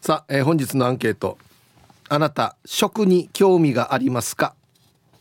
[0.00, 1.38] さあ、えー、本日のアンケート。
[2.10, 4.54] あなた食に興味がありますか？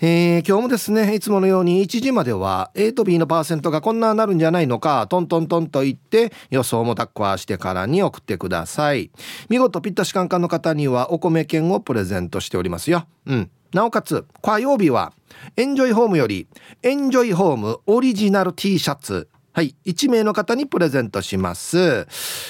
[0.00, 9.10] えー、今日もですね、いつものように1時までは A と B のパーセントがこんななるんじゃないのか、トントントンと言って予想も抱っこしてからに送ってください。
[9.48, 13.06] 見事ぴったしカンカンの方にはお米券をプレゼントしておりますよ。
[13.26, 13.50] うん。
[13.72, 15.12] なおかつ、火曜日は、
[15.56, 16.48] エンジョイホームより、
[16.82, 19.74] エンジョイホームオリジナル T シャツはい。
[19.84, 21.78] 1名の方にプレゼントします。
[21.78, 22.06] え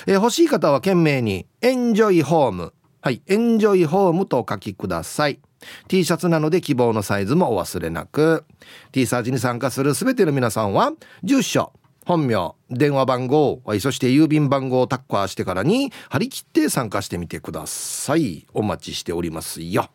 [0.07, 5.41] ー、欲しい方は懸命に、エンジョイホーム、はい、エンジョイホームとお書きください。
[5.89, 8.45] T シャツなので希望のサイズもお忘れなく。
[8.93, 10.93] T サージに参加するすべての皆さんは、
[11.23, 11.73] 住所、
[12.05, 18.47] 本名、電話番号、そして郵便番号をタッカーしてからに張り切って参加してみてください。
[18.53, 19.89] お待ちしておりますよ。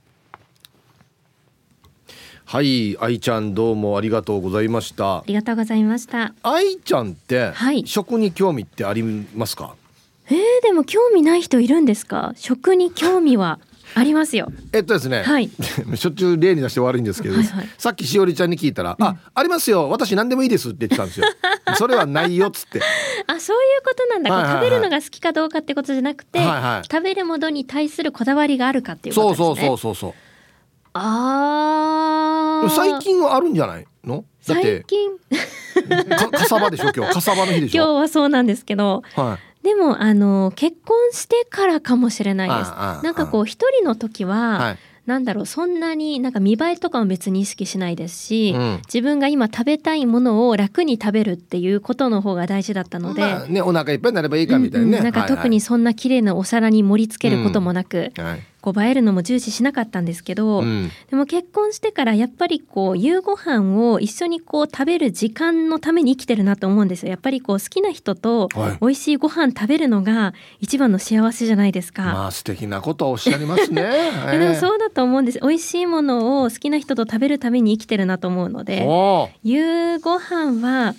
[2.47, 5.17] はい、愛ちゃんどうもありがとうございました。
[5.17, 6.35] ありがとうございました。
[6.43, 9.01] 愛ちゃんって、はい、食に興味ってあり
[9.35, 9.75] ますか？
[10.29, 12.33] えー、でも興味ない人いるんですか？
[12.35, 13.59] 食に興味は
[13.95, 14.51] ありますよ。
[14.73, 15.49] えっとですね、はい、
[15.97, 21.25] しょっちゅう例に出して悪いんですけど、はいはい、さっきしおりちゃんに聞いたら「うん、あありますよ私何でもいいです」って言ってたんですよ。
[21.77, 22.79] それはないよっつって。
[23.25, 29.45] あそういうことなんだ、はいはいはい、食べるのが好きかどうかってことじゃなくて、はいはい、食べるものに対するこだわりがあるかっていうことですね。
[29.45, 30.13] そうそうそうそう
[30.97, 32.69] ああ。
[32.69, 34.23] 最近はあるんじゃないの？
[34.39, 35.11] 最近。
[36.09, 37.13] か、かさばでしょ今日。
[37.13, 37.83] かさばの日でしょ？
[37.83, 39.03] 今日はそうなんですけど。
[39.13, 39.65] はい。
[39.65, 42.71] でもあの結婚してからかもしれないです。
[43.03, 68.49] なんかこう一人の時は、はい、なんだろうそんなになんか見栄えとかも別に意識しないですし、うん、自分が今食べたいものを楽に食べるっていうことの方が大事だったので、まあ、ねお腹いっぱいになればいいかみたいなね、うんうん、なんか特にそんな綺麗なお皿に盛り付けることもなく、うんはいこう映えるのも重視しなかったんですけど、うん、でも結婚してからやっぱりこう夕ご飯を一緒にこう食べる時間のために生きてるなと思うんですよやっぱりこう好きな人と
[68.81, 72.05] 美味しいご飯食べるのが一番の幸せじゃないですか。
[72.05, 73.83] まあ素敵なことをおっしゃいますね。
[74.33, 78.87] えでもそうだと思うんです美味しいものを好きな人と食べるために生きてるなと思うので
[79.43, 80.95] 夕ご飯は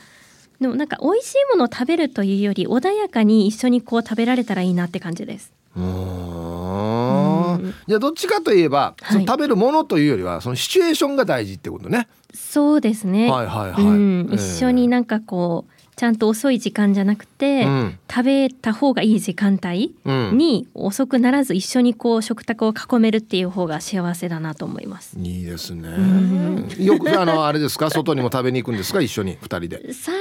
[0.61, 5.53] でもなんか美味しいものを食べるというより穏やかに一緒にこう食べられたらいいなって感じです。
[7.87, 12.09] じゃあどっちかといえば、はい、その食べるものというよりはそのシチュエーションが大事ってことね。
[12.35, 13.31] そうですね。
[13.31, 13.83] はいはいはい。
[13.85, 25.19] うん、一緒になんかこうちゃんと遅い時間じゃなくて、うん、食べた方がいい時間帯に遅くならず一緒にこう食卓を囲めるっていう方が幸せだなと思います。
[25.19, 25.89] いいですね。
[25.89, 27.89] うん、よくあのあれですか？
[27.91, 29.01] 外にも食べに行くんですか？
[29.01, 29.93] 一緒に二人で。
[29.95, 30.15] 最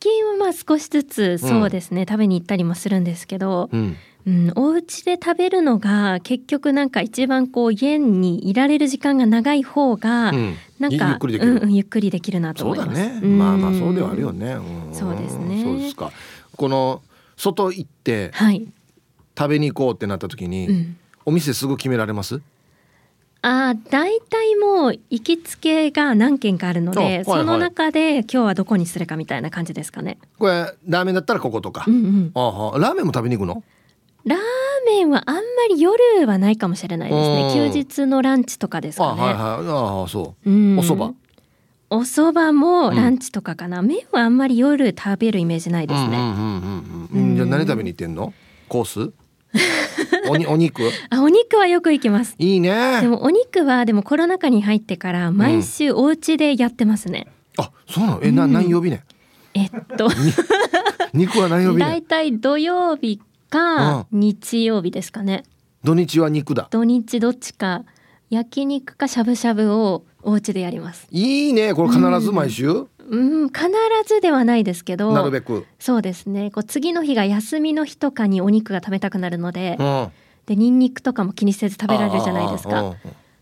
[0.00, 3.68] 近はまあ少しずつそうですね、うん、食べに行ったりもするんですけど。
[3.72, 3.96] うん
[4.30, 10.32] うん、お家で食べるのが結局なんか一番こう家にいられる時間が長い方が、
[10.78, 12.88] なんか、ゆっくりできる、うん、ゆっくりできるなと思います。
[12.88, 13.26] そうだね。
[13.26, 14.56] まあまあそうではあるよね。
[14.92, 15.62] そうですね。
[15.64, 16.12] そうですか。
[16.56, 17.02] この
[17.36, 18.68] 外行って、はい、
[19.36, 22.40] 食べに行こうってなった時に、うん、お店すぐ決められます？
[23.42, 30.18] あ大体もう行きつけが何軒かあるので、はいはい、その中で今日はどこにするかみたいな感じですかね。
[30.38, 31.84] これラーメンだったらこことか。
[31.88, 33.64] うんうん、あラーメンも食べに行くの？
[34.24, 34.38] ラー
[34.86, 37.70] メンはあんまり夜はないかもしれないですね。
[37.72, 39.22] 休日のランチとかですかね。
[39.22, 39.40] はいはい。
[39.40, 41.14] ああそう、うん、お蕎麦。
[41.90, 46.10] お蕎麦もランチとかかな、うん、麺はあんまり夜食べるイメージないですね。
[46.10, 48.32] じゃあ何食べに行ってんの？
[48.68, 49.12] コース？
[50.28, 50.82] おに お肉？
[51.10, 52.36] あお肉はよく行きます。
[52.38, 53.00] いいね。
[53.00, 57.26] でもお肉はでもコロナ禍に入ってから毎週お家でやってますね、
[57.58, 58.20] うん、あそうなの？
[58.22, 59.02] えな、何曜日ね？
[59.54, 60.08] えっと。
[61.12, 63.20] 肉は何曜日だいたい土曜日
[63.50, 65.44] か日曜日ですかね。
[65.84, 66.68] 土日は肉だ。
[66.70, 67.84] 土日どっちか
[68.30, 71.08] 焼肉かしゃぶしゃぶをお家でやります。
[71.10, 72.86] いいねこれ必ず毎週、うん。
[73.08, 73.68] うん、必
[74.06, 75.66] ずではないですけどなるべく。
[75.78, 76.50] そうですね。
[76.50, 80.08] こう次の日が休みの日とかにお肉が食べたくなるので、うん、
[80.46, 82.94] でニンニクとかも気にせず食べられるじゃないですか。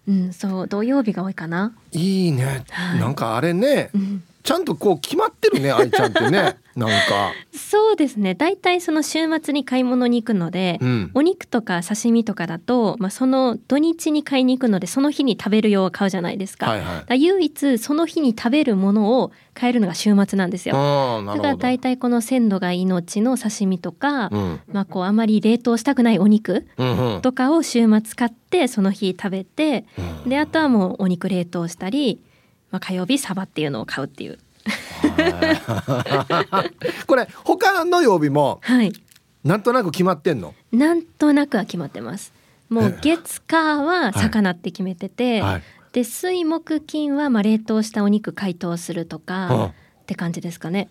[0.08, 1.76] うん、そう土曜日が多いかな。
[1.93, 6.56] いいね、はい、なんかあれね、うん、ちゃんとこう決まってるね 愛ちゃんってね。
[6.74, 7.32] なんか。
[7.52, 8.34] そうですね。
[8.34, 20.74] だいたいその週末に買い物に行くので、うん、お肉とか刺身とかだと、まあ、その土日に買いに行くのでその日に食べる用を買うじゃないですか,、はいはい、唯一その日に食べるものを買えるのが週末なんですよ。
[21.26, 26.66] だからだいたいこの鮮度が命の刺身とか、うん、まあこうあまり冷凍したくないお肉
[27.20, 29.84] とかを週末買ってその日食べて、
[30.24, 32.22] うん、であとはもうお肉冷凍したり
[32.70, 34.38] まあ、火曜日サバっていうのを買うっていう。
[37.06, 38.92] これ他の曜日も、はい、
[39.44, 40.54] なんとなく決まってんの？
[40.72, 42.32] なんとなくは決まってます。
[42.68, 45.62] もう月火は魚って決めてて、はいはい、
[45.92, 49.72] で水木金はまあ冷凍したお肉解凍するとか、
[50.02, 50.88] って感じですかね。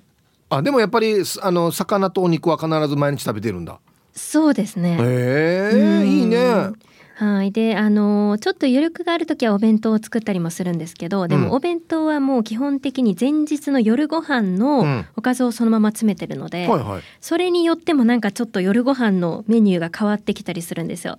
[0.50, 3.80] あでもやっぱりあの魚とお肉は必ず毎日食べてるんだ。
[4.16, 4.98] そうですね。
[5.00, 6.72] へえいいね
[7.18, 7.52] はい。
[7.52, 21.18] であのちょっと余力がある時はお弁当を作ったりもするんですけどでもお弁当はもう基本的に前日の夜ご飯のおかずをそのまま詰めてるので、うんはいはい、それによってもなんかちょっと夜ご飯のメニューが変わってきたりするんですよ。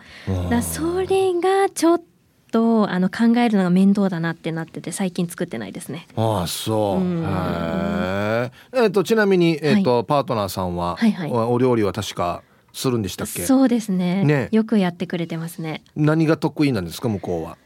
[0.51, 2.03] だそれがちょっ
[2.53, 6.07] とあの考えるのが面倒だなってなってて最近作ってないですね。
[6.17, 7.01] ああそう。
[7.01, 12.43] うん、えっ、ー、とちなみにえっ、ー、と、はい、パートナーさんは、はいはい、お料理は確か
[12.79, 13.45] するんでしたっけ？
[13.45, 14.25] そうですね。
[14.25, 14.49] ね。
[14.53, 15.83] よくやってくれてますね。
[15.97, 17.57] 何が得意なんですか向こうは？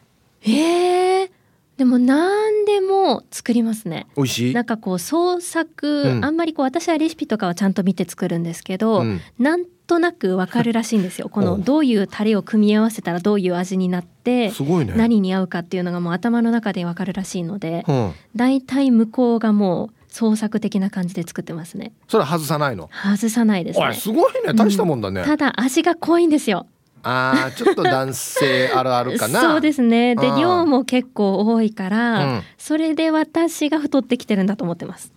[0.45, 1.31] えー、
[1.77, 4.07] でも何でも作りますね。
[4.17, 4.55] 美味しい？
[4.55, 11.29] なんかこう創作、うん、あんまりこう私はレシピとかはちゃんと見て作るんですけど、うん、なんとなくわかるらしいんですよ。
[11.29, 14.55] このどういうタレを組み合わせたらどういう味になって、ね、
[14.97, 21.93] 何に合うかっていうのがもう頭の中でわかるらしいので、うん、だいたい向こうがもう創作的な感じで作ってますね。
[22.07, 22.91] それ外さないの？
[23.03, 23.95] 外さないですね。
[23.95, 24.53] すごいね。
[24.55, 26.67] 大したもんだね、うん、ただ味が濃いんですよ。
[27.03, 29.41] あーちょっと男性あるあるかな。
[29.51, 30.15] そうですね。
[30.15, 35.11] で量も結構多いから、うん、それで私が太ってきてるんだと思ってます。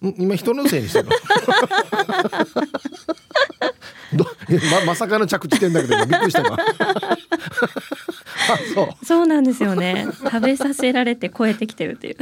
[0.00, 1.08] 今人のせいにしてる
[4.70, 6.56] ままさかの着地点だけどびっくりしたわ。
[8.74, 9.04] そう。
[9.04, 10.06] そうなんですよね。
[10.22, 12.16] 食べさせられて超えてきてるっていう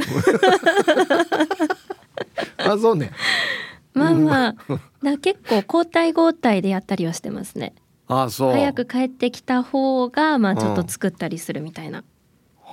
[2.65, 3.11] あそうね。
[3.93, 4.55] まあまあ
[5.03, 7.73] だ結構交代交代でやったりはしてますね。
[8.07, 8.51] あそう。
[8.51, 12.03] 早く帰ってきた方がまあちょっと作ったりするみたいな、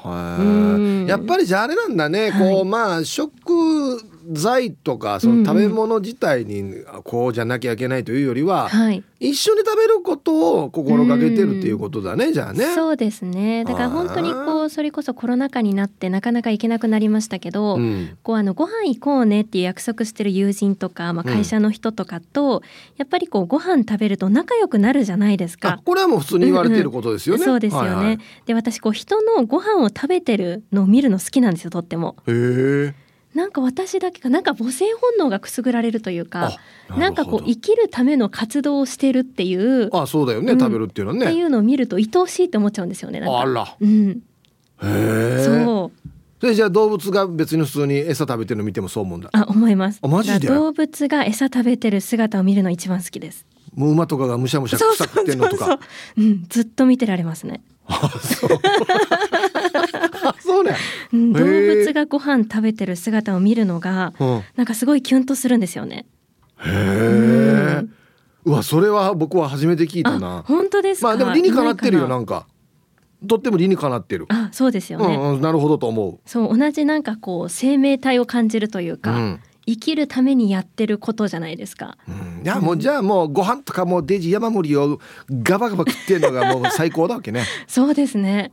[0.04, 12.74] うん、やっぱりじゃああれなんだね、はい、こうまあ食材とかその食べ物自体にこうじゃなきゃいけないというよりは、はい、一緒に食べることを心がけてるっていうことだね、じゃあね。
[12.74, 22.62] そうですねだから本当にこうそれこそコロナ禍になってなかなか行けなくなりましたけど、うん、こうあのご飯行こうねっていう約束してる友人とか、まあ、会社の人とかと、うん、
[22.96, 25.80] やっぱりこうご飯食べると仲良くなるじゃないですか。
[25.84, 27.44] これはもう普通に言われてることですよね。
[27.44, 27.88] うんうん、そうですよね。
[27.88, 32.16] はいはい、で私こう人のご飯を食べてるのを見るの好きなんですよとっても。
[32.26, 33.01] へえ。
[33.34, 36.52] なんか私だけがなんか母性本能がくすぐられるというか
[36.90, 41.26] なんかこう生きるための活動をしてるっていうあそうだよね、うん、食べるっていうのはね。
[41.26, 44.20] っていうのを見ると愛おしいって思っちゃうんですよねあら、うん、へ
[44.82, 45.44] え。
[45.44, 46.08] そう。
[46.40, 49.30] それじゃあ動物が別に普通に餌食べてるの見てもそう思うんだ。
[49.32, 50.00] あ思います。
[50.02, 50.48] あマジで？
[50.48, 53.46] 動物が餌食べてる姿を見るの一番好きです。
[53.76, 55.78] もう馬とかがむしゃむしゃ草食ってんのとか。
[56.18, 57.62] うん、ずっと見てられますね。
[57.86, 58.50] あそう
[60.40, 60.76] そうね、
[61.12, 66.06] 動物がご飯食べてる姿を見るのが、うん、なんかすごいキュンとするんですよね。
[66.58, 67.84] へえ、
[68.44, 70.44] うわそれは僕は初めて聞いたな。
[70.46, 72.46] 本当ですまあでも理にかなってるよなんか。
[73.26, 74.26] とっても理にかなってる。
[74.30, 75.14] あ、そうですよね。
[75.14, 76.18] うん、なるほどと思う。
[76.26, 79.12] そう同じなんかこう生命体を感じるというか。
[79.12, 81.96] うん生きるためにやってることじゃないですか。
[82.08, 84.98] うん、いやもうじゃあもうご飯とかもうデジ山盛りを
[85.30, 87.44] ガバガバ食ってるのがもう最高だわけね。
[87.68, 88.52] そうですね。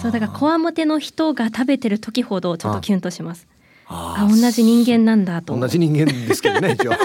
[0.00, 3.46] そうだからこわもての人が食べてる時ほどちょっとキュンとします。
[3.86, 5.58] あ同じ人間なんだと。
[5.58, 6.92] 同じ人間ですけどね一応。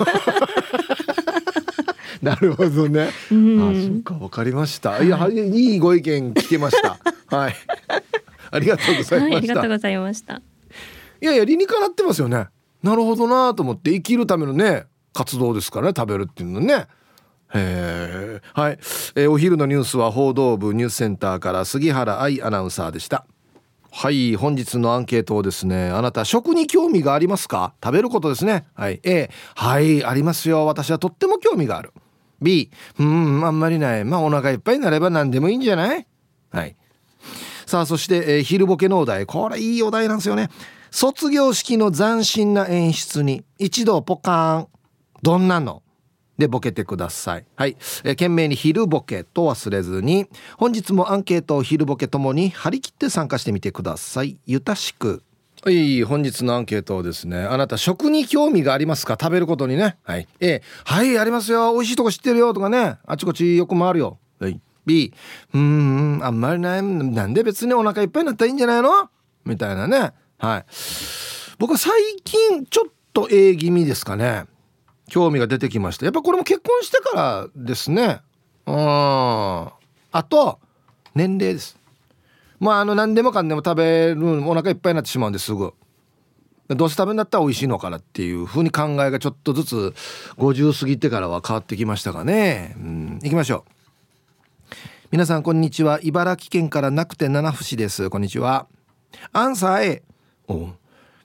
[2.22, 3.10] なるほどね。
[3.32, 5.02] うん、あ、そうか、わかりました。
[5.02, 6.98] いや、いいご意見聞けました。
[7.36, 7.56] はい。
[8.52, 9.36] ありがとうございました、はい。
[9.36, 10.42] ありがとうございました。
[11.22, 12.48] いやいや、理にかなってますよね。
[12.84, 16.88] なるほどなと思って生きるためのね活動ですからね食べるっていうのね。
[17.54, 18.74] へはい、
[19.16, 23.26] えー、お昼のニュースは報道部ニュースセンターから杉原愛アナウンサーでした。
[23.92, 27.74] はい本日のアンケートをですねあなた食に興味がありますか？
[27.84, 28.68] 食べることですね。
[28.76, 29.00] はい。
[29.04, 30.68] A はいありますよ。
[30.68, 31.92] 私はとっても興味がある。
[32.40, 32.70] B
[33.00, 34.06] うんあんまりない。
[34.06, 36.06] まあお腹いっぱいになれば何でもいいんじゃない？
[36.52, 36.76] はい。
[37.66, 39.26] さあそして、えー、昼ボケのお題。
[39.26, 40.50] これいいお題なんですよね。
[40.92, 44.68] 卒業式の斬新な演出に一度ポカーン
[45.22, 45.84] どんなの？
[46.38, 47.46] でボケてください。
[47.58, 50.26] はい、えー、懸命に昼ボケと忘れずに
[50.58, 54.40] 本日もアンケートを昼ボケともに張り切って参加してみてください。
[54.46, 55.22] ゆたしく。
[55.62, 59.18] はい本日のアンケートをですねあなた食に興味がありますか？
[59.20, 59.98] 食べることにね。
[60.04, 60.30] はい。
[60.40, 61.74] A はいありますよ。
[61.74, 63.00] 美味しいとこ知ってるよとかね。
[63.06, 64.18] あちこちよく回るよ。
[64.40, 64.62] はい。
[64.86, 65.14] B
[65.54, 69.10] うんあんまりないなんで別にお腹いっぱいになったらいいんじゃないの？
[69.44, 70.14] みたいなね。
[70.40, 70.66] はい。
[71.58, 71.92] 僕は最
[72.24, 74.46] 近ちょっと A 気味ですかね。
[75.10, 78.22] 興味が出てきましたやっぱこれも結婚してからですね。
[78.66, 78.76] うん。
[78.76, 79.74] あ
[80.30, 80.60] と
[81.14, 81.78] 年齢です。
[82.60, 85.74] まああの何でもかんでも食べるお腹いっぱいになってしまうんですぐ。
[86.70, 89.94] どうせ食べるんだったら美味しいのかなっていう風に考えがちょっとずつ
[90.38, 92.76] 50過ぎてからは変わってきましたかね。
[92.78, 93.20] うん。
[93.24, 93.72] 行きましょう。
[95.12, 96.00] 皆さんこんにちは。
[96.04, 98.10] 茨城県からなくて七節です。
[98.12, 98.68] こんにちは。
[99.34, 100.04] アンサー A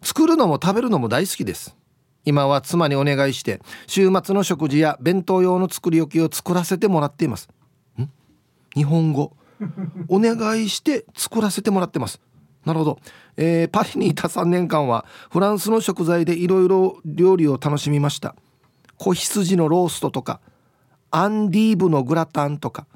[0.02, 1.76] 作るのも食べるのも大好きです。
[2.26, 7.48] 今は妻にお願いして週末の食事や弁当用の作り置きを作らせてもらっています。
[7.98, 8.08] ん？
[8.74, 9.36] 日本語。
[10.08, 12.20] お願いして作らせてもらってます。
[12.64, 12.98] なるほど、
[13.36, 18.34] えー、パリにいた3年間はフランスの食材でいろいろ料理を楽しみました。
[18.96, 20.40] 子羊のローストとか
[21.10, 22.86] アンディーブのグラタンとか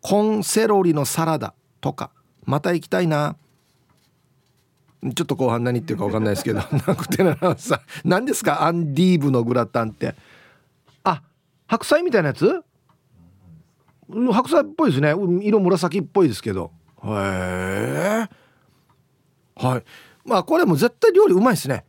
[0.00, 2.10] コンセロリのサラダとか
[2.44, 3.36] また行きたいな。
[5.02, 8.64] ちょっと後半何言ってるか分かんないですけど なくてならさ何ですか？
[8.64, 10.14] アンディーブのグラタンって。
[11.04, 11.22] あ
[11.66, 12.62] 白菜みたいなやつ？
[14.10, 15.14] 白菜っぽいですね。
[15.42, 16.70] 色紫っぽいですけど。
[17.04, 18.28] へえ
[19.54, 19.84] はい。
[20.24, 21.84] まあこれも絶対料理うまいですね。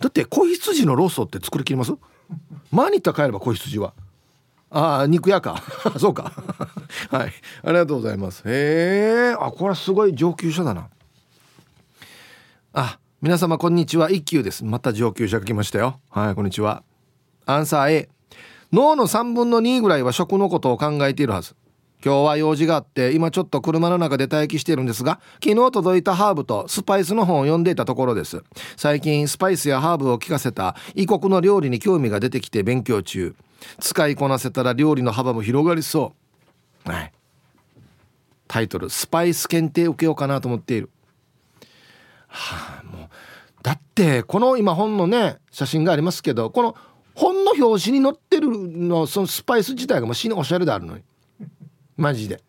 [0.00, 1.92] だって子羊のローストって作りきります？
[2.70, 3.92] マニタ帰れば子羊は。
[4.70, 5.62] ああ肉屋か。
[5.98, 6.32] そうか。
[7.10, 7.32] はい。
[7.64, 8.42] ありがとうございます。
[8.46, 10.88] へえあこれはすごい上級者だな。
[12.74, 14.10] あ皆様こんにちは。
[14.10, 14.64] 一休です。
[14.64, 16.00] また上級者が来ましたよ。
[16.10, 16.82] はいこんにちは。
[17.46, 18.08] アンサー A
[18.72, 21.56] 脳の3分の2ぐらいは食のことを考えているはず。
[22.04, 28.44] 今日は用事があって今ちょっと車の中で待機しているんですが昨日届いたハーブとスパイスの本を読んでいたところです。
[28.76, 33.34] 最近スパイスやハーブを効かせた異国の料理に興味が出てきて勉強中。
[33.80, 36.12] 使いこなせたら料理の幅も広がりそ
[36.86, 36.90] う。
[36.90, 37.12] はい。
[38.46, 40.90] タイトル「スパイス検定受けようかなと思っている」
[42.28, 43.08] はあもう
[43.62, 46.76] だってこの今本のね写真がありますけどこの
[47.14, 51.02] 本の表紙に載ってるのそのスパイス自体がもう死におしゃれであるのに。
[51.96, 52.40] マジで。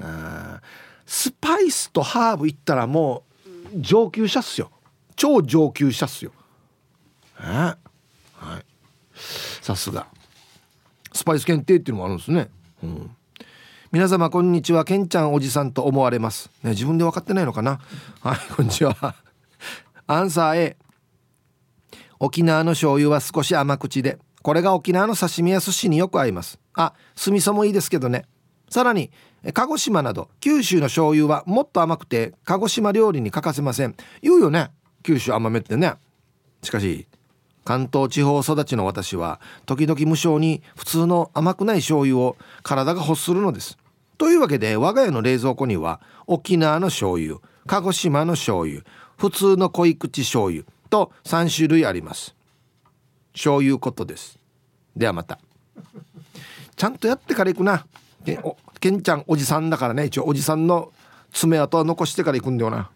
[0.00, 0.60] あ
[1.06, 3.22] スパイスとハーブいったらも
[3.72, 4.72] う上級者っすよ。
[5.14, 6.32] 超上級者っすよ。
[7.34, 7.78] は
[8.58, 8.64] い。
[9.62, 10.08] さすが。
[11.12, 12.50] スパイス検定っていうのもあるんですね、
[12.82, 13.15] うん、
[13.92, 14.84] 皆様こんにちは。
[14.84, 17.78] けんちゃんおじさんと思われます、ね、自分で分かってないのかな？
[18.20, 19.14] はいこんにちは。
[20.08, 20.76] アンサー A
[22.18, 26.58] 沖縄の醤油は少し甘口でこれが沖縄の刺身や寿司によく合います。
[26.74, 28.24] あ酢味噌もいいですけどね。
[28.70, 29.12] さらに
[29.54, 33.94] 鹿児島など九州の醤油はもっと甘くて鹿児島料理に欠かせません。
[34.20, 34.72] 言うよね？
[35.04, 35.94] 九州甘めってね。
[36.60, 37.06] しかし
[37.66, 43.76] 関東地方育ちの私は時々無性に普通の甘くない醤油を体が欲するのです。
[44.18, 48.82] というわけで我が家の冷蔵庫には沖縄の醤油鹿児島の醤油
[49.18, 52.36] 普通の濃い口醤油と3種類あります。
[53.32, 54.38] 醤油ことです。
[54.94, 55.40] ではまた。
[56.76, 57.84] ちゃんとやってから行くな。
[58.24, 60.04] けおけんちゃんおじさんだからね。
[60.04, 60.92] 一応おじさんの
[61.32, 62.90] 爪痕は残してから行くんだよな。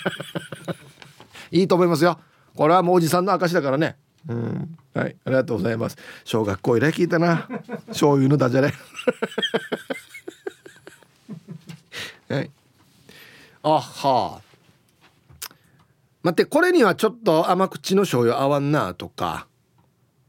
[1.52, 2.18] いいと思いますよ。
[2.60, 3.96] これはもうおじさんの証だからね。
[4.28, 4.76] うん。
[4.92, 5.96] はいありがとうございます。
[6.24, 7.48] 小学校以来聞いたな。
[7.86, 8.74] 醤油のダジャレ。
[12.36, 12.50] はい。
[13.62, 14.42] あは。
[16.22, 19.46] 待ってこれにはちょっと甘口の醤油合わんなとか。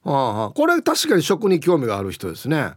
[0.06, 2.76] ああこれ確かに食に興味がある人ですね。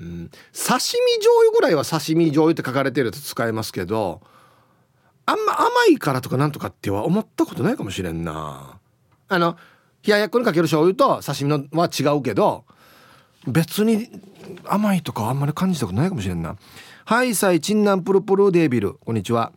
[0.00, 0.78] うん、刺身
[1.18, 4.22] 醤油ぐらいは刺身醤油って書かれてると使えますけど
[5.24, 8.78] あんま甘いからとかなんとかっては思ったことないかもしれんな。
[9.28, 9.56] あの
[10.06, 12.64] 冷ややっこにかける醤油と刺身のは違うけど
[13.46, 14.08] 別に
[14.64, 16.56] 甘いとかあんまり感じたことないかもしれんな。
[17.04, 18.94] はいさいチンナンプルプルデービル。
[18.94, 19.52] こんにちは。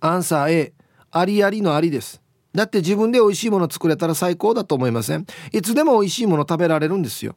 [0.00, 0.72] アンサー A
[1.10, 2.20] ありありのありです。
[2.52, 5.26] だって自分で美味しいもの作れたら最高だと思いません？
[5.52, 7.36] いつでも美味しいもの食べられるんですよ。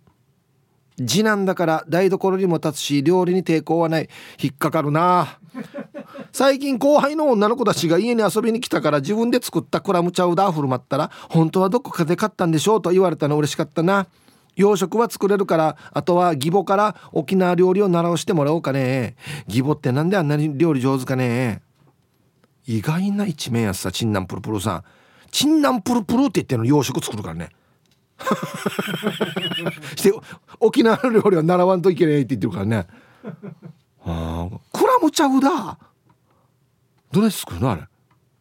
[0.98, 4.10] 次男だから台所にも立つし料理に抵抗はない。
[4.42, 5.40] 引っかかるな。
[6.34, 14.08] 最近後輩の女の子たちが家に遊びに来たから自分で作ったクラムチャウダー振る舞ったら本当はどこかで買ったんでしょうと言われたの嬉しかったな。
[14.56, 19.16] 洋食は作れるからあとは義母から沖縄料理を習わしてもらおうかね。
[19.48, 21.62] 義母ってなんであんなに料理上手かね。
[22.66, 24.84] 意外な一面やさチンナンプルプルさん。
[25.32, 27.50] チンナンプルプルって言っての洋食作るからね。
[29.96, 30.14] して
[30.60, 32.88] 沖縄料理は習わんといけねえって言ってるからね。
[34.06, 35.78] あクラムチャウだ。
[37.12, 37.82] どれ作るのあれ？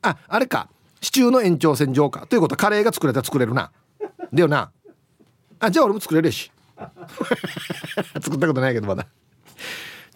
[0.02, 0.68] ああれか。
[1.00, 2.26] シチューの延長線上か。
[2.26, 3.70] ということはカレーが作れたら作れるな。
[4.32, 4.70] だよな。
[5.58, 6.50] あじゃあ俺も作れるし。
[8.22, 9.06] 作ったことないけどまだ。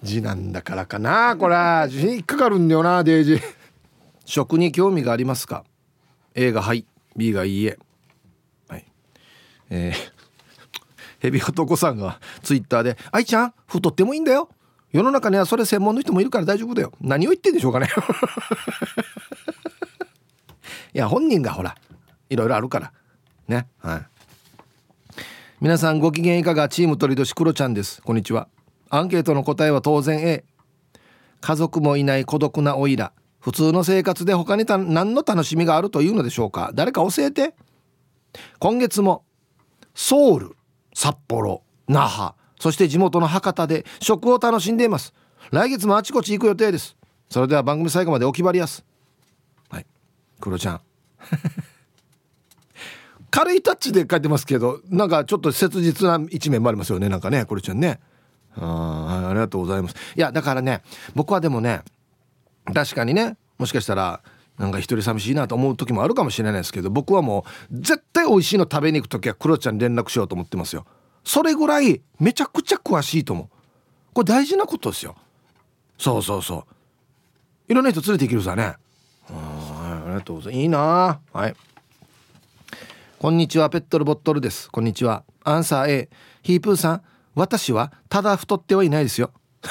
[0.03, 1.57] 字なんだからかなこれ
[1.91, 3.41] 引っかかるんだよなデイジ。
[4.27, 5.65] 食に興味がありますか
[6.35, 7.79] ？A がはい B がいいえ。
[8.69, 8.85] はい。
[9.71, 10.13] えー、
[11.21, 14.49] ヘビ男さんがツイッターで「愛ちゃん太ってもいいんだよ
[14.95, 16.93] 世の中にはそれ専門の人もいるから大丈夫だよ。
[17.01, 17.89] 何を言ってんでしょうかね。
[20.95, 21.75] いや本人がほら
[22.31, 22.93] いろいろあるから。
[23.49, 23.67] ね。
[23.81, 24.07] はい。
[25.61, 26.69] 皆さんご機嫌いかが？
[26.69, 28.03] チーム鳥年クロちゃんです。
[28.03, 28.47] こんにちは。
[28.89, 30.45] アンケートの答えは当然 A
[31.41, 36.71] 家族もいない孤独なおいら普通の生活で他にた何の楽しみがあるというのでしょうか。
[36.73, 37.57] 誰か教えて。
[38.61, 39.25] 今月も
[39.93, 40.57] ソウル
[40.95, 42.35] 札幌那覇
[42.65, 45.13] そして地元の博多で食を楽しんでいます。
[45.51, 46.97] 来月もあちこち行く予定です。
[47.29, 48.83] それでは番組最後までお決まりやす。
[49.69, 49.87] はい。
[50.41, 50.81] クロちゃん。
[53.31, 57.11] 軽いタッチで書いてますけどなんかちょっと切実な一面もありますよね。
[57.11, 58.01] なんかねクロちゃんね。
[58.57, 59.97] あありがとうございます。
[60.17, 60.81] いやだからね
[61.15, 61.83] 僕はでもね
[62.73, 64.23] 確かにねもしかしたら
[64.57, 70.87] なんか一人寂しいなと思う時もあるかもしれないですけど僕はもう絶対美味しいの食べに行く時はクロちゃんに連絡しようと思ってますよ。
[71.25, 73.49] それぐらいめちゃくちゃ詳しいと思う。
[74.13, 75.17] これ大事なことですよ。
[75.99, 76.67] そうそうそ
[77.69, 77.73] う。
[77.73, 78.63] いろんな人連れて行けるさね。
[78.63, 78.77] はい
[79.29, 80.63] ありがとうございます。
[80.63, 81.21] いいな。
[81.33, 81.55] はい。
[83.19, 83.71] こんにちは。
[83.71, 84.71] ペットルボットルです。
[84.71, 85.25] こんにちは。
[85.45, 86.09] アンサー A
[86.43, 87.03] ヒープーさん。
[87.35, 89.33] 私はただ太ってはいないですよ。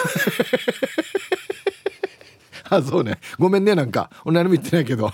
[2.70, 3.20] あそうね。
[3.38, 4.10] ごめんねなんか。
[4.26, 5.12] お何も言ってないけど。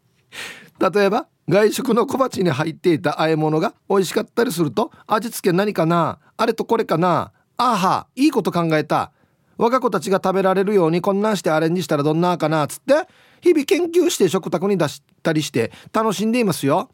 [0.92, 6.20] 例えば外食の小鉢に入っていた和え物が美味しかったりすると味付け何かな？
[6.36, 7.32] あれとこれかな？
[7.56, 9.10] あはいいこと考えた。
[9.56, 12.62] 我が子たちが食べられるようにこんなんしてアレンジしたらどんなかな？
[12.64, 12.94] っつって
[13.40, 16.88] 日々研究して食卓に出したりして楽しんでいますよ。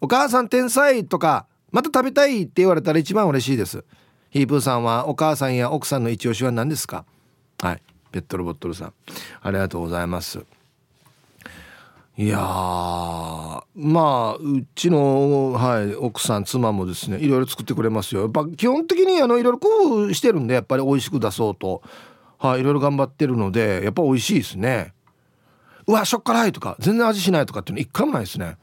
[0.00, 3.84] お母さん天才とかまた食べたいって言われたら一番嬉しいです。
[4.30, 7.04] ヒープーさんはお母さんや奥さんの一押しは何ですか？
[7.60, 7.82] はい。
[8.12, 8.92] ペットロボットルさん。
[9.40, 10.44] ありがとうございます。
[12.18, 18.22] いやまあうちの、はい、奥さん妻もですねいろいろ作ってくれますよ。
[18.22, 21.82] やっぱ基本的にあのいろいろ工夫してるんでやっぱり美味しく出そうと。
[22.38, 24.92] はいいろいろ頑張ってるのでやっぱ美味しいですね。
[25.86, 28.56] うわしょっ辛いとか全然味しないとかっていうの一回もないですね。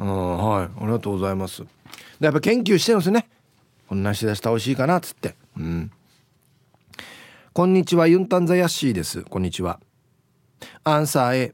[0.00, 1.62] うんはいありがとうございます。
[1.62, 1.68] で
[2.26, 3.28] やっぱ研究してるんですよね。
[3.88, 5.36] こんなして出したら美味しいかなっつって。
[5.56, 5.90] うん。
[7.52, 9.22] こんにちはユンタンザヤッシーです。
[9.22, 9.80] こんにちは。
[10.84, 11.52] アンサー A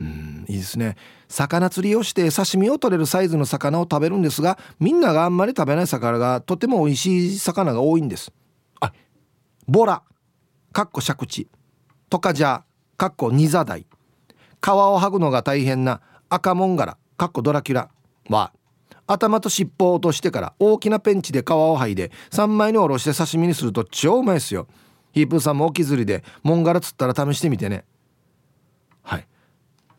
[0.00, 0.25] うん。
[0.48, 0.96] いいですね。
[1.28, 8.32] 魚釣りをして刺身を取れるサイズの魚を食べるんですがみんながあんまり食べない魚がとても美味しい魚が多いんです。
[8.80, 8.92] あ
[9.66, 10.02] ボラ
[10.72, 11.48] かっこ借地
[12.08, 12.62] トカジャ
[12.96, 13.86] かっこニザダイ。
[14.62, 17.90] 皮を剥ぐのが大変な赤モンガラかっこドラキュラ。
[18.28, 18.52] は
[19.06, 24.66] 頭と尻尾を落としてから大きなペンチで皮を剥いで3枚におろして刺身にすると超うまいですよ。
[25.12, 27.84] ヒープーさんもおきずりでモンガラ釣ったら試してみてね。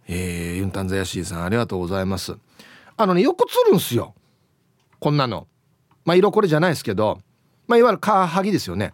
[0.08, 2.38] えー、ユンタンザヤシーさんありがとうございます。
[2.96, 4.16] あのねよく釣るんすよ。
[5.00, 5.48] こんなの。
[6.06, 7.20] まあ色これじゃないですけど
[7.68, 8.94] まあいわゆるカワハギですよね。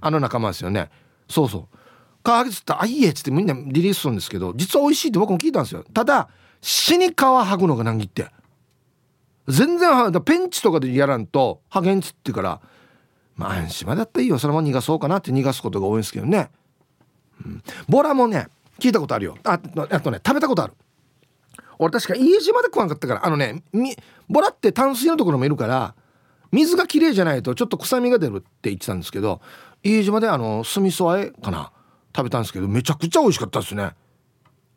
[0.00, 0.90] あの仲間ですよね。
[1.28, 1.78] そうそう。
[2.22, 5.84] カワハギ釣ったら「あいいえ」っつってみんなリリースするんですけど実は美味しいって僕も聞いたんですよ。
[5.92, 6.28] ただ
[6.60, 8.28] 死に皮剥ぐのが難儀って。
[9.48, 12.60] 全然ペンチとかでやらんとハゲンつってから
[13.34, 14.38] まあ安心まだったらいいよ。
[14.38, 16.50] そのまま逃がそうかなって逃がすことが多いんですけどね、
[17.44, 18.46] うん、ボラもね
[18.80, 19.36] 聞いたことあるよ。
[19.44, 20.74] ああとね食べたことある。
[21.78, 23.62] 俺確か家島で食わんかったからあのね
[24.28, 25.94] ボラって淡水のところもいるから
[26.52, 29.40] 水がきれいじゃないとちょっと臭みが出るって言ってたんですけど
[29.82, 31.72] 家島であの酢味噌あえかな
[32.14, 33.92] 食べたんですけどめちゃくちゃ美味しかったですね。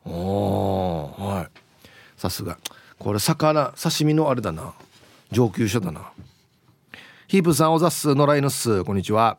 [0.06, 1.60] おはい。
[2.16, 2.58] さすが。
[2.98, 4.72] これ魚刺身のあれだな。
[5.30, 6.12] 上級者だな。
[7.26, 8.14] ヒープさんおざっす。
[8.14, 8.84] 野良犬っす。
[8.84, 9.38] こんにちは。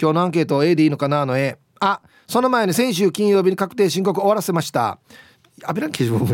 [0.00, 4.98] 今日のアンケート A でいいのかなの A あその前に先週金曜日に確定申告終わらせました。
[5.64, 6.24] アビラン記事僕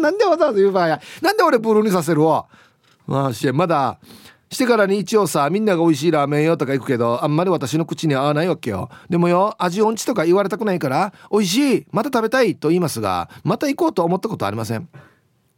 [0.00, 1.00] なんでわざわざ言う場合や。
[1.22, 2.46] なんで俺ブルーにさせるわ。
[3.06, 3.98] まあしまだ
[4.50, 8.90] してからに一応さみんなが美味しいラーメンよとか行くけどあんまり私の口に合わないわけよ。
[9.08, 14.88] でもよ味音痴とか言われたくないから美味しいまた食べたいと言いますがまた行こうと思ったことありません。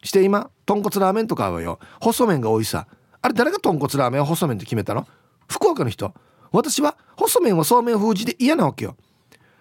[0.03, 1.79] して今豚骨ラーメンとかはよ。
[2.01, 2.87] 細麺が多いさ。
[3.21, 5.07] あれ誰が豚骨ラーメンを細麺って決めたの？
[5.49, 6.15] 福岡の人。
[6.53, 8.97] 私は細麺はそうめん封じで嫌なわけよ。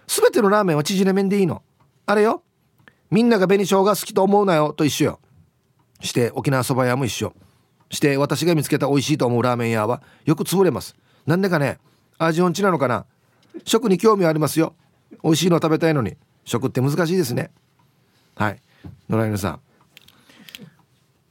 [0.08, 1.64] 全てのラーメンは縮れ麺でいいの。
[2.06, 2.44] あれよ。
[3.12, 4.74] みんなが紅生姜好きと思うなよ。
[4.74, 5.20] と一緒よ。
[6.02, 7.34] して沖縄そば屋も一緒。
[7.90, 10.96] して私が見つけた美味しいと思うラーメン屋はよく潰れます。
[11.26, 11.80] なんでかね。
[12.18, 13.06] 味音痴なのかな。
[13.64, 14.76] 食に興味ありますよ。
[15.24, 16.18] 美味しいの食べたいのに。
[16.44, 17.52] 食って難しいですね。
[18.36, 18.60] はい。
[19.10, 19.60] 野良犬さん。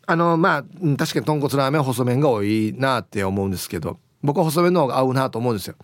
[0.07, 0.63] あのまあ
[0.99, 3.99] 確かに豚骨ラーメン細麺が多いなって思うんですけど。
[4.25, 5.77] 僕は細麺の方が合うなと思うんですよ。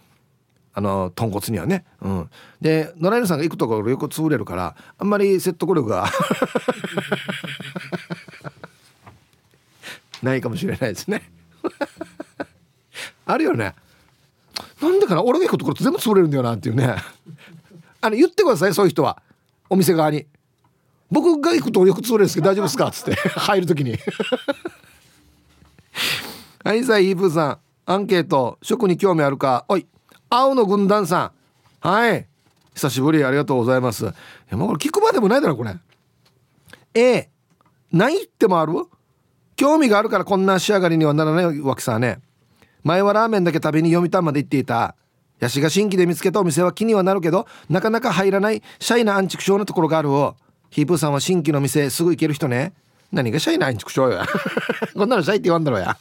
[0.72, 6.06] あの豚骨にはね、うん、で野良犬さんが行くところよく潰れるからあんまり説得力が
[10.22, 11.30] ないかもしれないですね。
[13.26, 13.74] あるよね。
[14.80, 15.22] なんでかな？
[15.22, 16.96] 俺が行くところ全部潰れるんだよなっていうね。
[18.00, 19.20] あの言ってくださいそういう人は。
[19.68, 20.26] お店側に。
[21.10, 22.86] 僕が行くとよく潰れるんですけど大丈夫ですか？
[22.88, 23.14] っつって。
[23.16, 23.98] 入る時に。
[26.64, 27.58] はいさあイープーさん。
[27.90, 29.64] アンケート食に興味あるか。
[29.66, 29.84] おい
[30.28, 31.32] 青の軍団さ
[31.82, 31.88] ん。
[31.88, 32.28] はい。
[32.72, 34.04] 久しぶりありがとうございます。
[34.04, 34.08] い
[34.48, 35.74] やもうこれ聞くまでもないだろこれ。
[36.94, 37.28] A
[37.90, 38.74] ないってもある？
[39.56, 41.60] 興味があるからこんな仕上がりにはならない？
[41.60, 42.20] わけさね。
[42.84, 44.94] 前はラーメンだけ食べに読谷まで行っていた。
[45.40, 50.12] ヤシが新規で見つけたお店は気にはなるけどなかなか入らないシャイなアンチクショーなところがある。
[50.12, 50.36] を
[50.70, 52.72] ヒープーさんは新規の店すぐ行ける人ね。
[53.10, 54.26] 何がシャイなアンチクショーや
[54.94, 55.98] こんなのシャイって言わんだろうや。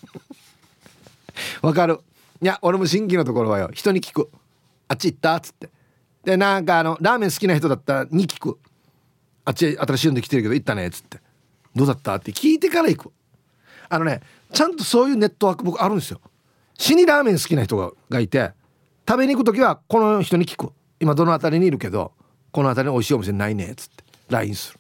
[1.62, 1.99] わかる。
[2.41, 4.30] いや俺も新規のところはよ人に聞く。
[4.88, 5.69] あっち行ったっつって。
[6.23, 8.58] でなんかあのラーメン好きな人だったらに聞く。
[9.45, 11.19] あっち新しいので来てるけど行ったねっつって。
[11.75, 13.12] どうだったって聞いてから行く。
[13.89, 14.21] あのね
[14.54, 16.21] ちゃんとそういうネットワーク僕あるんですよ。
[16.78, 18.52] 死にラーメン好きな人がいて
[19.08, 20.71] 食べに行く時はこの人に聞く。
[20.99, 22.13] 今どの辺りにいるけど
[22.52, 24.80] この辺りに美味しいお店ないねっつって LINE する。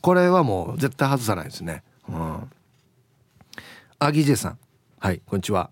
[0.00, 1.82] これはもう絶対外さないですね。
[2.08, 2.50] うん。
[3.98, 4.58] アギジェさん。
[4.98, 5.70] はいこんにちは。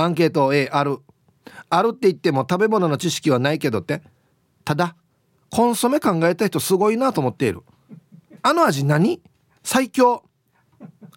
[0.00, 0.98] アンケート A ある。
[1.70, 4.00] あるって言っても食べ物の知識はないけどって。
[4.64, 4.94] ただ
[5.50, 7.62] コンソメ考えた人すごいなと思っている。
[8.42, 9.20] あの味何？
[9.64, 10.22] 最強。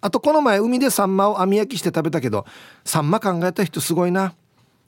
[0.00, 2.44] あとこの前海でサンマを網焼きして食べたけど
[2.84, 4.34] サンマ考えた人すごいな。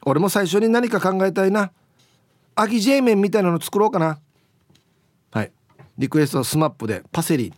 [0.05, 1.71] 俺も最初に何か考えたいな。
[2.57, 4.19] アギジェイメンみたいなの作ろうかな。
[5.31, 5.53] はい。
[5.99, 7.53] リクエストスマップでパセリ。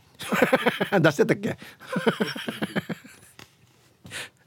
[1.01, 1.57] 出してたっけ？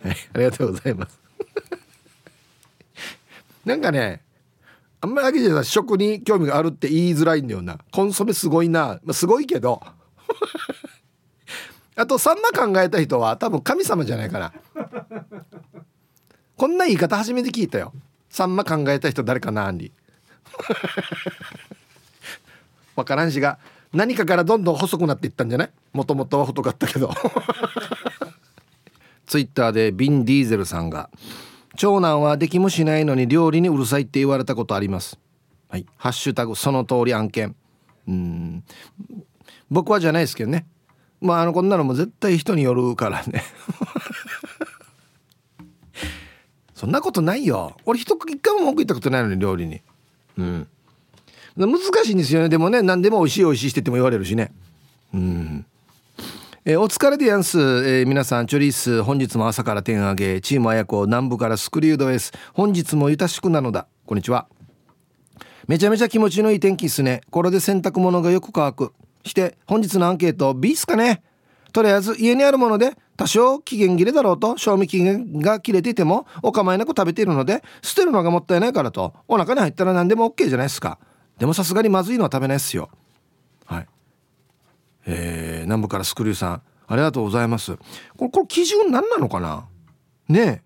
[0.04, 0.16] はい。
[0.34, 1.29] ありがとうございます。
[3.66, 4.22] なんかね
[5.02, 7.78] あんまりアギジェさん食に興味があるって言いづらいんだよな。
[7.92, 9.82] コンソメすごいな、まあ、すごいけど。
[11.96, 14.54] あとサンマ考えた人は多分神様じゃないかな
[16.56, 17.94] こんな言い方初めて聞いたよ。
[18.30, 19.92] サンマ考えた人誰かなアンディ
[22.96, 23.58] 分からんしが
[23.94, 25.72] 何かからどんどん細くなっていったんじゃない？
[25.94, 27.14] もともとは太かったけど。
[29.26, 31.10] ツイッターでビン・ディーゼルさんが
[31.80, 35.18] 長男はできもしないのに料理にうるさいって言われたことあります。
[35.70, 35.86] はい。
[35.96, 37.56] ハッシュタグその通り案件。
[38.06, 38.66] うん。
[39.72, 40.68] 僕はじゃないですけどね。
[41.22, 43.46] まああのこんなのも絶対人によるからね。
[46.76, 47.78] そんなことないよ。
[47.86, 49.82] 俺一回も文句言ったことないのに料理に。
[50.38, 50.68] うん。
[51.56, 52.50] 難しいんですよね。
[52.50, 54.52] でもね何でも美味しい美味しいしてっても言われるしね。
[55.14, 55.66] うん
[56.70, 62.32] えー、お疲れでやんす、えー、皆さんチョリース本日も朝から点上げチームあやこ南部からスクリュードエス。
[62.54, 63.88] 本日もゆたしくなのだ。
[64.06, 64.48] こんにちは。
[65.68, 67.22] めちゃめちゃ気持ちのいい天気っすね。
[67.32, 68.94] これで洗濯物がよく乾く。
[69.26, 71.24] して本日のアンケート B っすかね。
[71.74, 81.00] とりあえず家にあるもので多少期限切れだろうと賞味期限が切れていてもお構いなく食べているので捨てるのがもったいないからとお腹に入ったら何でも OK じゃないですか。
[81.40, 82.92] でもさすがにまずいのは食べないっすよ。
[85.06, 87.78] えー、南部からスクリューさんありがとうございます。
[88.18, 89.66] これこれ基準何なのかな？
[90.28, 90.64] ね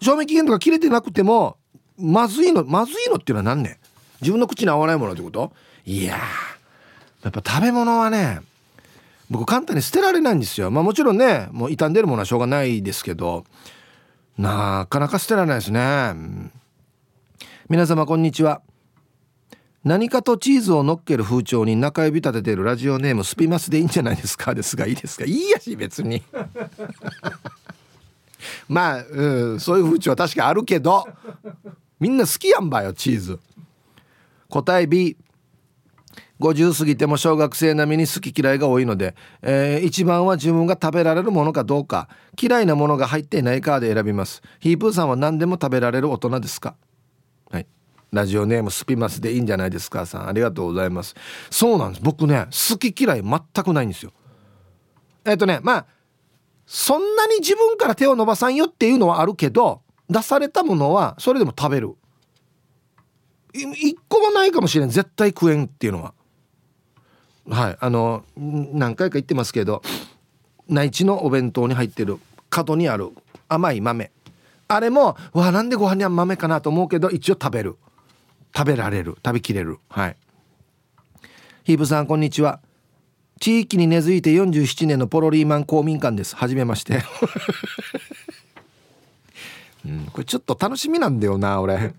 [0.00, 1.56] 賞味期限とか切れてなくても
[1.96, 3.80] まずいのまずいのっていうのは何ね
[4.20, 5.52] 自分の口に合わないものってこと？
[5.84, 6.18] いや
[7.22, 8.40] やっぱ食べ物はね
[9.30, 10.70] 僕簡単に捨てられないんですよ。
[10.70, 13.44] まあもちろんねもう傷んでるものはしょうがないですけど
[14.36, 16.12] なかなか捨てられないですね。
[17.68, 18.62] 皆様こんにちは。
[19.88, 24.54] 何かとチーズを乗っける風潮に中指立ててるラジオネームスピマスでいいんじゃないですか？
[24.54, 26.22] ですがいいですかいいやし別に。
[28.68, 31.06] まあ、うん、そういう風潮は確かあるけど
[31.98, 33.38] みんな好きやんばよチーズ。
[34.50, 35.16] 答え B
[36.38, 42.10] 50過ぎても小学生並みに好き嫌いが多いので、えー、一番は自分が食べられるものかどうか。
[42.40, 44.42] 嫌いなものが入っていないかで選びます。
[44.60, 46.76] ヒープーさんは何でも食べられる大人ですか？
[47.50, 47.66] はい。
[48.10, 50.28] ラジオネームスピマスでいいんじゃないですかさん。
[50.28, 51.14] ありがとうございます。
[51.50, 52.02] そうなんです。
[52.02, 54.12] 僕ね好き嫌い全くないんですよ。
[55.24, 55.86] えっ、とねまあ
[56.66, 61.94] そんなに自分から手を伸ばさんよっていうのはあるけど出されたものはそれでも食べる。
[63.52, 64.88] 一個もないかもしれん。
[64.88, 66.14] 絶対食えんっていうのは。
[67.50, 67.76] はい。
[67.78, 69.82] あの何回か言ってますけど
[70.68, 72.18] 内地のお弁当に入ってる
[72.48, 73.10] 角にある
[73.48, 74.10] 甘い豆。
[74.68, 77.76] あれもわなんでご飯には豆かなと思うけど一応食べる。
[78.58, 79.78] 食べられる食べきれる。
[79.88, 80.16] はい。
[81.62, 82.58] ヒープさんこんにちは。
[83.38, 86.34] 地域に根付いて47年のポロリーマン公民館です。
[86.34, 87.04] はじめまして。
[89.86, 91.94] うん、これちょっと楽しみなんだよな俺。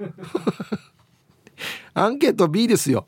[1.96, 3.08] アンケート B ですよ。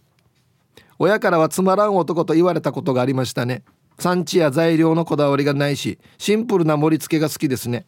[0.98, 3.64] 親からはつまらん男と言われたことがありましたね。
[4.00, 7.86] 産地や材料のこだわりがないしシンプルな盛り付けが好きですね。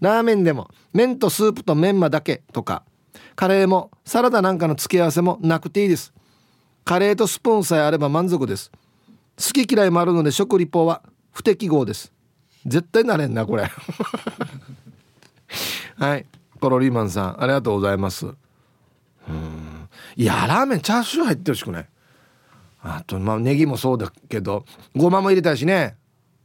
[0.00, 2.82] ラーメンでも麺とスープとメンマだけとか
[3.34, 6.12] カレーもサラダなんかの付け合わせもなくていいです。
[6.84, 8.70] カレーとスプーンさえあれば満足です。
[9.38, 12.12] 好き嫌いもあるので食リポは不適合です。
[12.66, 13.70] 絶対なれんなこれ。
[15.96, 16.26] はい。
[16.60, 18.26] ポロリーマンさんありがとうございます。
[18.26, 18.30] う
[19.32, 19.88] ん。
[20.16, 21.88] いやラーメンチャーシュー入ってほしくない。
[22.82, 24.64] あとまあネギもそうだけど
[24.94, 25.96] ごまも入れたいしね。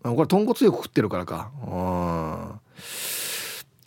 [0.04, 1.52] これ豚骨よく食ってるからか。
[1.62, 2.60] うん。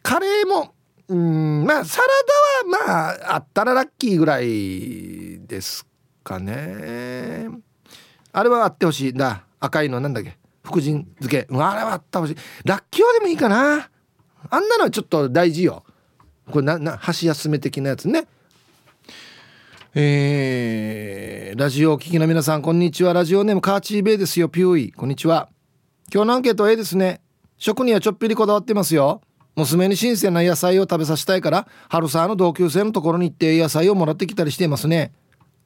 [0.03, 0.75] カレーも
[1.11, 2.07] うんまあサラ
[2.64, 5.85] ダはまああったらラッキーぐらいです
[6.23, 7.49] かね。
[8.33, 9.12] あれはあってほしい。
[9.12, 10.38] だ赤いのなんだっけ？
[10.62, 11.49] 福神漬け。
[11.51, 12.37] あれはあったほしい。
[12.64, 13.90] らっきょうでもいいかな。
[14.49, 15.83] あんなのはちょっと大事よ。
[16.49, 18.29] これなな箸休め的なやつね。
[19.96, 23.12] えー、ラジオお聞きの皆さんこんにちは。
[23.14, 24.49] ラジオネームカーチーベイですよ。
[24.49, 24.92] ピューイ。
[24.92, 25.49] こんにちは。
[26.14, 27.20] 今日のアンケートは A ですね。
[27.59, 29.23] 食にはちょっぴりこだわってますよ。
[29.57, 35.13] 娘に新鮮な野菜を食べさせたいから春沢の同級生のところに行って野菜をもらってきたりしていますね。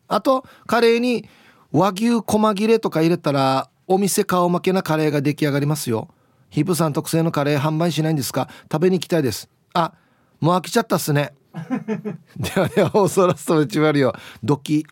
[0.09, 1.29] あとカレーに
[1.71, 6.09] 和牛細切れとか入れたらお店顔負けなカレーが出来上がりますよ。
[6.51, 8.49] ヒプさん特製のカレー販売しないんですか？
[8.71, 9.49] 食べに行きたいです。
[9.75, 9.93] あ
[10.41, 11.35] もう飽きちゃったっすね。
[12.37, 14.15] ではでは放送ラストでちわるよ。
[14.43, 14.87] ドキ。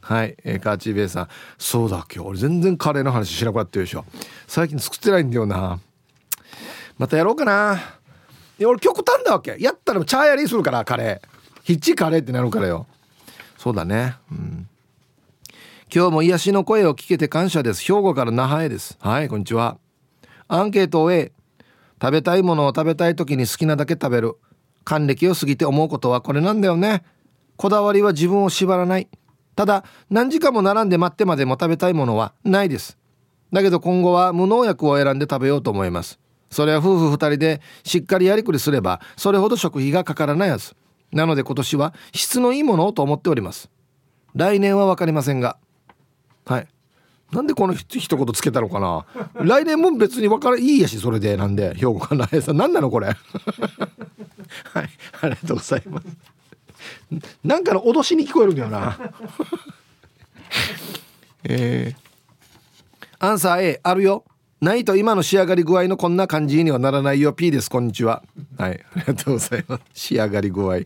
[0.00, 1.28] はい、えー、カーチーベイさん。
[1.58, 2.28] そうだ今日。
[2.28, 4.04] 俺全然カレーの話しなくなってるでしょ。
[4.46, 5.80] 最近作ってないんだよな。
[6.96, 7.97] またやろうかな。
[8.58, 9.56] いや俺極端だわけ。
[9.60, 11.28] やったらチャーやりするからカレー。
[11.62, 12.86] ヒッチカレーってなるからよ。
[13.56, 14.16] そうだね。
[14.32, 14.68] うん。
[15.94, 17.82] 今日も癒しの声を聞けて感謝です。
[17.82, 18.98] 兵庫から那覇へです。
[19.00, 19.78] はいこんにちは。
[20.48, 21.30] アンケートを A
[22.02, 24.36] 食べたいものを食べたい時に好きなだけ食べる。
[24.82, 27.04] 還暦を過ぎて思うことはこれなんだよね。
[27.56, 29.08] こだわりは自分を縛らない。
[29.54, 32.98] ただ何時間も並んで待ってまでも食べたいものはないです。
[33.52, 36.18] だけど今後は無農薬を選んで食べようと思います。
[36.50, 40.74] それは夫婦2人でしっかりやりくりすればそれほど食費がかからないはず。
[41.12, 43.70] なので今年は質のいいものをと思っております。
[44.34, 45.56] 来年は分かりませんが。
[46.44, 46.68] はい。
[47.32, 49.06] なんでこの一言つけたのかな。
[49.34, 51.36] 来年も別に分からいいやしそれで。
[51.36, 52.56] なんで兵庫かなさん。
[52.56, 53.08] 何なのこれ。
[53.08, 53.18] はい。
[55.20, 56.06] ありがとうございます。
[57.44, 58.98] なんかの脅しに聞こえるんだよな。
[61.44, 64.24] えー、アンサー A あるよ。
[64.60, 67.32] ないと今の仕上がり具合のこんな感じにはならないよ。
[67.32, 68.24] P ですこんにちは。
[68.56, 68.84] はい。
[68.96, 69.82] ありがとうございます。
[69.94, 70.80] 仕上がり具合。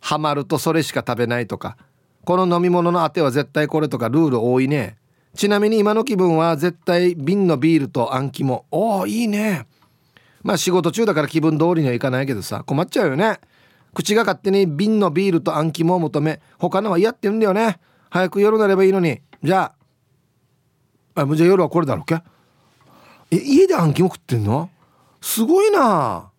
[0.00, 1.76] ハマるとそれしか食べないとか。
[2.24, 4.96] この飲み物のあては絶対これとかルール多いね。
[5.36, 9.68] ちなみに今の気分は絶対瓶のビールとあん肝おおいいね。
[10.42, 13.38] まあ仕事中だから気分通りにはいかないけどさ困っちゃうよね。
[13.94, 17.78] 口が勝手に瓶のビールとあん肝を求め他のは嫌って言うんだよね。
[18.10, 19.20] 早く夜なればいいのに。
[19.44, 19.79] じゃあ
[21.22, 22.22] あじゃあ夜はこれだろうけ？
[23.30, 24.70] え家であん肝食ってんの？
[25.20, 26.30] すごいな。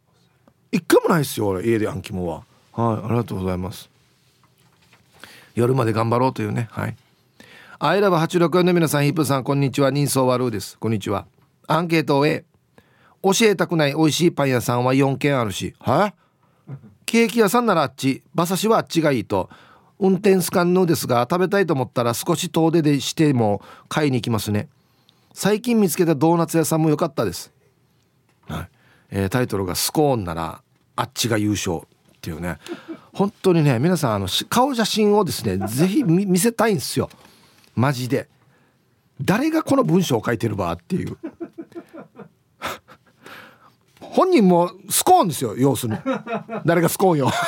[0.71, 2.43] 一回もないっすよ俺家であん肝は。
[2.73, 3.89] はいありがとうございます。
[5.55, 6.95] 夜まで頑張ろうというねはい。
[7.79, 9.91] アイラブ864の皆さんヒップさんこんにちは。
[9.91, 10.77] 人相悪うです。
[10.77, 11.25] こんにちは。
[11.67, 12.45] アンケートを A
[13.23, 16.73] 教えたくない美味しいパン屋さんは4軒あるしはい？
[17.05, 19.49] ケーキ屋さんならあっち馬刺しはあっちがいいと。
[20.01, 24.67] 運転スカンヌですが食べたいと思ったら少し遠出でしても買いに行きますね。
[25.33, 27.53] 最近見つけたドーナツ屋さんも良かったです、
[28.47, 28.69] はい。
[29.11, 30.63] えー、タイトルが「スコーンなら
[30.95, 31.87] あっちが優勝」っ
[32.19, 32.57] ていうね。
[33.13, 37.07] 本当にね皆さんあの顔写真をですね ぜひ見せたいんですよ。
[37.75, 38.27] マジで。
[39.21, 41.15] 誰がこの文章を書いてるばっていう。
[44.01, 45.99] 本人もスコーンですよ要するに。
[46.65, 47.31] 誰がスコーンよ。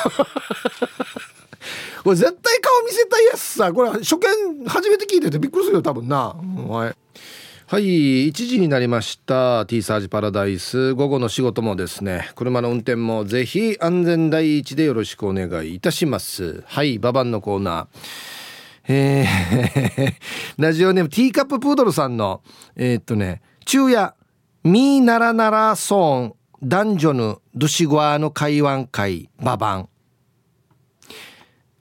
[2.02, 3.72] これ絶対顔見せたいやつさ。
[3.72, 6.96] これ初見初めて聞いててびっくりするよ多分な、はい
[7.66, 9.64] はい1時になりました。
[9.64, 10.92] T サージパラダイス。
[10.92, 12.30] 午後の仕事もですね。
[12.36, 16.62] 車の運転もぜひ安全第一でよろしくお願いいたします。
[16.66, 18.92] はいババンのコーナー。
[18.92, 20.14] えー
[20.62, 22.42] ラジオネームティーカッププードルさんの
[22.76, 24.12] えー、っとね昼夜
[24.62, 29.88] ミーナラナラソーン男女のドゥシゴアの会話会ババン。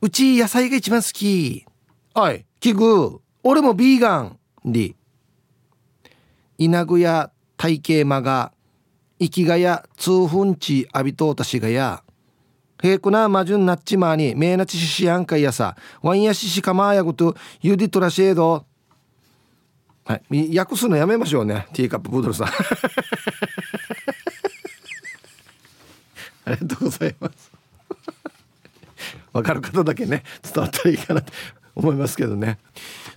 [0.03, 1.65] うち野菜が一番好き。
[2.13, 3.21] はい、キグ。
[3.41, 4.97] 俺もビーガンリ
[6.57, 8.51] 稲具や体型間が
[9.17, 12.03] 生きがや通分地浴びとうたしがや
[12.83, 15.77] へくなまじゅんなっちまにめいなちししやんかいやさ。
[16.01, 18.65] ワンやししかまやごとゆでとらしえど。
[20.03, 20.57] はい。
[20.57, 21.65] 訳すのやめましょうね。
[21.71, 22.47] ティーカッププードルさん。
[26.43, 27.52] ありがとうございます
[29.33, 31.33] わかる方だけね伝わったらいいかなと
[31.75, 32.59] 思いますけどね。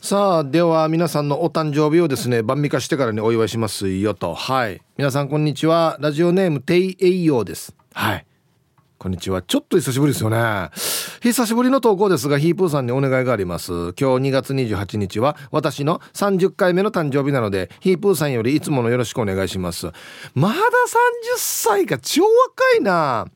[0.01, 4.35] さあでは皆さんのお誕生日をですね晩味化してからにお祝いしますよと。
[4.35, 4.81] はい。
[4.97, 5.97] 皆さんこんにちは。
[6.01, 7.75] ラジオネームテイエイヨーです。
[7.93, 8.27] はい。
[8.99, 9.43] こんにちは。
[9.43, 10.71] ちょっと久しぶりですよね。
[11.21, 13.73] 久しぶりの投稿ですがヒープーさんにお願いがあります。
[13.73, 19.89] 今日2月28日は私の30回目の誕生日なのでヒープーさんよりいつものよろしくお願いします。
[20.35, 20.61] まだ30
[21.37, 21.99] 歳か。
[21.99, 23.27] 超若いな。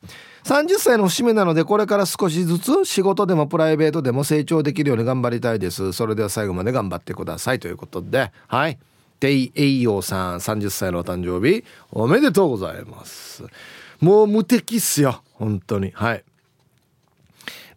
[0.50, 5.92] 30歳の節目なのでこれから少しずつ仕事でもプライベートでも成長できるように頑張りたいです。
[5.92, 8.32] それでは最後まで頑張ってくださいということで。
[8.48, 8.76] はい。
[9.20, 13.44] デイエイヨーさん30歳のお誕生日おめでとうございます。
[14.00, 15.22] もう無敵っすよ。
[15.34, 15.92] 本当に。
[15.92, 16.24] はい。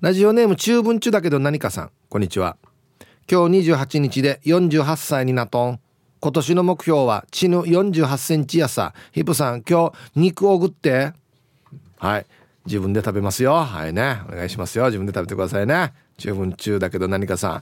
[0.02, 1.92] ラジオネーム中文中だけど何かさん。
[2.10, 2.58] こんにちは。
[3.32, 5.80] 今日28日で48歳になとん。
[6.22, 8.96] 今年の目標は血の48センチやさ。
[9.12, 11.14] ヒプさん今日肉をぐって。
[12.00, 12.26] はい。
[12.66, 13.56] 自分で食べますよ。
[13.56, 14.22] はいね。
[14.30, 14.86] お願いしますよ。
[14.86, 15.94] 自分で食べてくださいね。
[16.18, 17.60] 十分中だけど何かさん。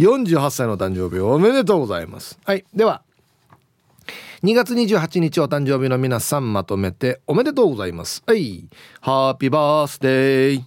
[0.00, 2.38] 48歳の誕生日おめでとうございます。
[2.44, 2.64] はい。
[2.74, 3.02] では
[4.42, 8.22] 2月28日お誕生日の皆さんまとめておめでとうございます。
[8.26, 8.68] はい。
[9.00, 10.62] ハッピーバースデー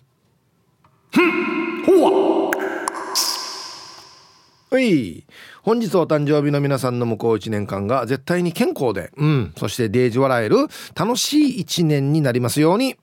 [1.11, 1.83] ふん。
[1.85, 2.51] ほわ。
[4.69, 5.25] はい。
[5.63, 9.53] 本日お誕生日の皆さんの向こう1年間が絶対に健康でうん。
[9.57, 12.97] そしてデージ笑える楽しい1年になりますように。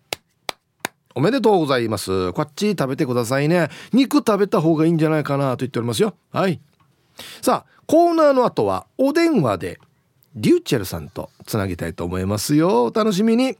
[1.18, 2.32] おめでとうございます。
[2.32, 3.70] こっち食べてくださいね。
[3.92, 6.14] 肉食べた方がいいんじゃないかなと言っておりますよ。
[6.30, 6.60] はい。
[7.42, 9.80] さあコーナーの後はお電話で
[10.36, 12.84] リューチェルさんとつなぎたいと思いますよ。
[12.84, 13.56] お楽しみに。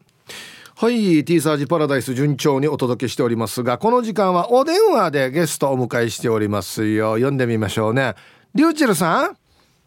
[0.76, 7.14] はい T サージパラダイス順調にお届けしておりますがこの時間はお電話でゲストをお迎えしておりますよ。
[7.14, 8.14] 読んでみましょうね。
[8.54, 9.36] リューチェルさん？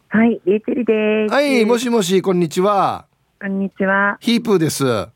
[0.10, 1.34] はいリューチェルです。
[1.34, 3.06] はいもしもしこんにちは。
[3.40, 4.18] こんにちは。
[4.20, 5.08] ヒープーです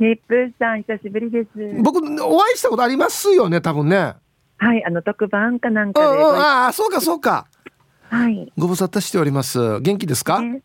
[0.00, 1.48] ヒープーさん久しぶりです。
[1.82, 4.14] 僕お会いしたことありますよね多分ね。
[4.56, 7.46] はいあの特番かなんかで、うんうん、ああそうかそうか。
[8.08, 8.50] はい。
[8.56, 9.78] ご無沙汰しております。
[9.80, 10.62] 元気ですか、ね。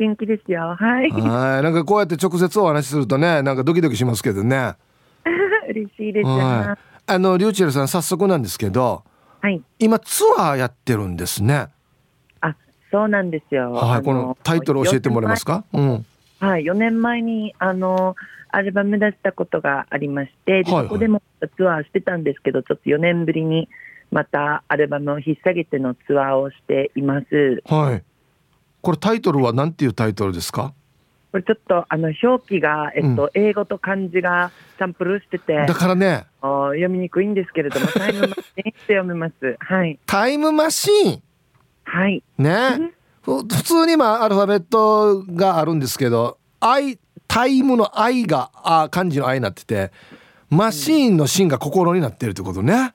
[0.00, 0.74] 元気ですよ。
[0.76, 1.10] はい。
[1.12, 1.62] はい。
[1.62, 4.74] なんかこうやって直接お話しするとねなんかドキドキしますけどね。
[5.70, 9.04] 嬉しいです、はい、あのリューチェルさん早速なんですけど、
[9.40, 11.68] はい、今ツアーやってるんですね。
[12.40, 12.56] あ
[12.90, 13.70] そうなんですよ。
[13.70, 15.62] はいこのタイトル教えてもらえますか？
[15.72, 16.06] うん。
[16.40, 18.16] はい4年前にあの
[18.54, 21.22] アルバム出したことがありましてで、はいはい、そこでも
[21.56, 23.68] ツアーしてたんですけどちょっと4年ぶりに
[24.10, 27.62] またアルバムを引っ提げてのツアーをしています。
[27.66, 28.02] はい。
[28.80, 30.72] これタイトルは何ていうタイトルですか？
[31.32, 36.26] これちょっとあの表記が、えっと、うん、英語と漢字がサンプルしててだからね。
[36.40, 39.56] 読みにくいんですけれどもタイムマシーンって読めます。
[39.58, 39.98] はい。
[40.06, 41.22] タイムマシーン？
[41.84, 42.22] はい。
[42.38, 42.92] ね。
[43.22, 49.90] 普通にまあアルファベットがあるんですけど「愛」タイムの「愛が」あ漢字の「愛」になってて
[50.50, 52.94] マシーンの「シン」が心になってるってことね。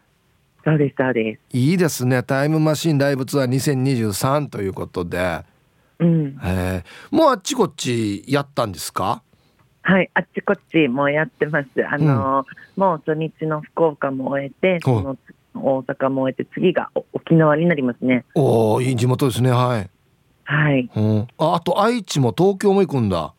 [0.63, 1.57] そうですそうです。
[1.57, 2.21] いいですね。
[2.21, 5.43] タイムマシーンライブツアー2023ということで。
[5.99, 6.83] うん、え。
[7.11, 9.23] もうあっちこっちやったんですか？
[9.81, 11.67] はいあっちこっちもうやってます。
[11.89, 15.17] あの、うん、もう初日の福岡も終えてその
[15.55, 18.25] 大阪も終えて次が沖縄になりますね。
[18.35, 19.51] おおいい地元ですね。
[19.51, 19.89] はい。
[20.43, 23.33] はい、うん、ああと愛知も東京も行くんだ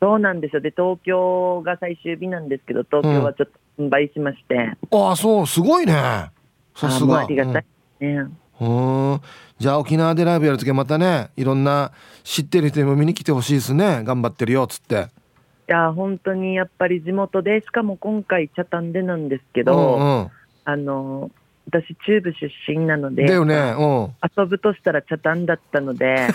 [0.00, 0.60] そうなんですよ。
[0.60, 4.54] で東京が最終日なんですけど東京はちょっと販売しまして、
[4.90, 6.30] うん、ああそうすごいね。
[6.74, 7.64] さすがありがたい
[8.00, 8.26] ね、
[8.60, 9.12] うん。
[9.12, 9.20] うん。
[9.58, 11.92] じゃあ沖縄でライブやる時はまたねいろんな
[12.24, 14.02] 知ってる人にも見に来てほしいですね。
[14.04, 15.08] 頑張ってるよっつって。
[15.68, 20.30] いや本当にやっぱり地元でしかも今回茶炭でなんですけど、うんうん、
[20.64, 21.30] あの
[21.66, 26.28] 私中部出身なのでだよね、うん、遊ぶとしたら茶炭だったので。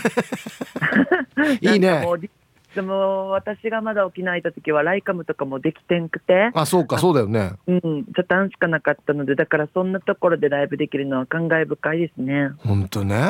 [1.61, 2.05] いいね
[2.75, 6.51] でも私がまだ沖縄いた時はライカムとかもできてんくて。
[6.53, 7.53] あそうかそうだよね。
[7.67, 7.81] うん。
[7.81, 12.51] ちょっとしかなかったのでだからそんなところでライブできるのは感慨深いですね。
[12.59, 13.21] 本当ね、う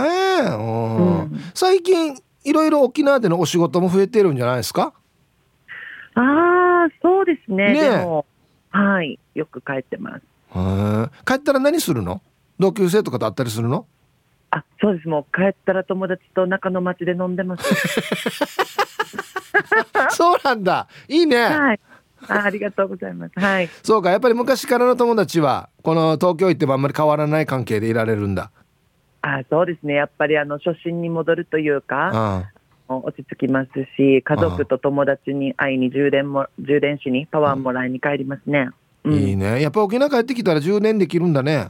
[1.34, 4.94] ん、最近いろいろ沖縄でのお仕事も増えてるんじゃないですか？
[6.14, 7.74] ああそうですね。
[7.74, 8.26] ねでも
[8.70, 9.20] はい。
[9.34, 10.22] よく帰ってます。
[11.26, 12.22] 帰ったら何するの？
[12.60, 13.88] 同級生とかと会ったりするの？
[14.52, 15.08] あそうです。
[15.08, 17.64] もう帰ったら友達と中の町で飲んでます。
[20.16, 20.88] そうなんだ。
[21.08, 21.80] いいね、はい。
[22.28, 23.40] あありがとうございます。
[23.40, 23.70] はい。
[23.82, 28.52] そうか、やっぱり昔からの友達は、この東京行ってもあんまり変わらない関係でいられるんだ。
[29.22, 29.94] あそうですね。
[29.94, 32.50] やっぱりあの初心に戻るというか
[32.88, 38.70] 落ち着きますし家族と友達に会いに充電も充電しにパワーもらいに帰りますね、
[39.04, 39.62] うん、いいね。
[39.62, 41.70] やっぱ沖縄帰ってきたら充電できるんだね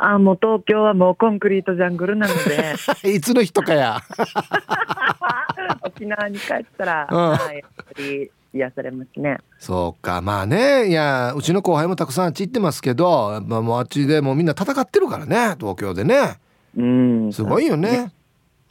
[0.00, 2.74] あもう東京はもうコンクリートジャングルなので。
[3.14, 4.00] いつの人かや。
[5.82, 9.38] 沖縄に帰ったら、うん、やっぱり癒されますね。
[9.58, 10.20] そうか。
[10.20, 10.88] まあね。
[10.88, 15.56] いやうちの後輩もたくさんあっち行ってますけど、まあ、もうあっちでもうみんな戦ってるからね。
[15.58, 16.38] 東京でね。
[16.76, 17.32] うん。
[17.32, 18.12] すごいよね。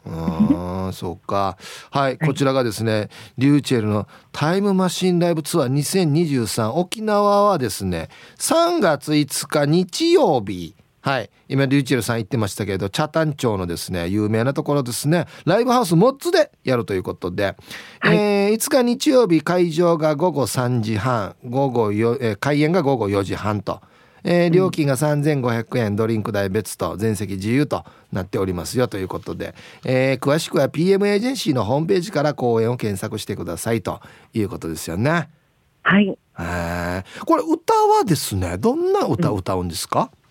[0.05, 0.09] う
[0.89, 0.93] ん。
[0.93, 1.57] そうか。
[1.91, 2.17] はい。
[2.17, 11.29] こちらがですねリューチェルのタイムマシンライブツアー2023沖縄はですね3月5日日曜日はい。
[11.49, 15.25] 今リューチェルさん言ってましたけど茶谷町のですね有名なところですね。
[15.45, 17.57] ライブハウスモッツでやるということで、
[17.99, 23.81] はい、えー、5日日曜日会場が午後3時半午後よ、えー、開演が午後4時半と。
[24.25, 27.83] えー、料金が3500円、ドリンク代別と全席自由と
[28.13, 33.99] なっておりますよということで、えー、詳しくは PM エージェンシーのホームページから公演を検索してくださいと
[34.33, 35.27] いうことですよね。
[35.81, 36.17] はい。
[36.39, 40.22] えこれ歌はですねどんな歌を歌うんですか、うん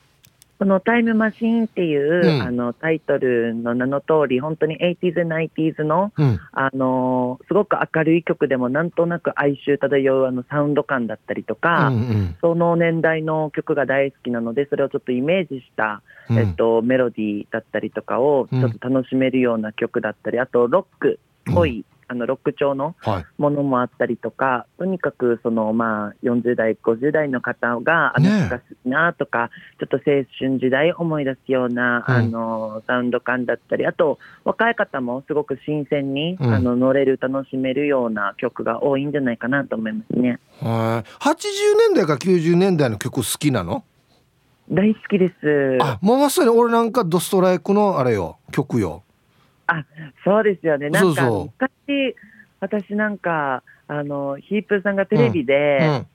[0.62, 16.00] この「タイムマシーン」っていう、うん、あのタイトルの名の通り本当に 80s、90s のうん、あのすごく明るい曲でもなんとなく哀愁漂うあのサウンド感だったりとか、うんうん、その年代の曲が大好きなのでそれをちょっとイメージした、
[16.30, 21.18] うん、えっと、メロディーだったりとかをちょっと楽しめるような曲だったりあとロック
[21.50, 22.94] っぽい、あのロック調の
[23.38, 29.50] ものもあったりとか、はい、とにかくその、まあ、40代、50代の方があの曲が好きなとか、ね、
[29.80, 40.38] ちょっと青春時代思い出すような、うん、あのサウンド感だったり、あと若い方もすごく新鮮に、うん、あの乗れる、楽しめるような曲が多いんじゃないかなと思いますね。
[40.60, 41.32] はい、80
[41.90, 43.84] 年代か90年代の曲好きなの？
[44.70, 45.78] 大好きです。
[45.80, 49.02] あ、もうまさに俺なんかドストライクのあれよ、曲よ。
[49.72, 49.84] あ
[50.24, 50.90] そうですよね。
[50.90, 52.16] なんか昔
[52.60, 55.88] 私なんかあのヒープーさんがテレビで、うん。
[55.88, 56.06] うん、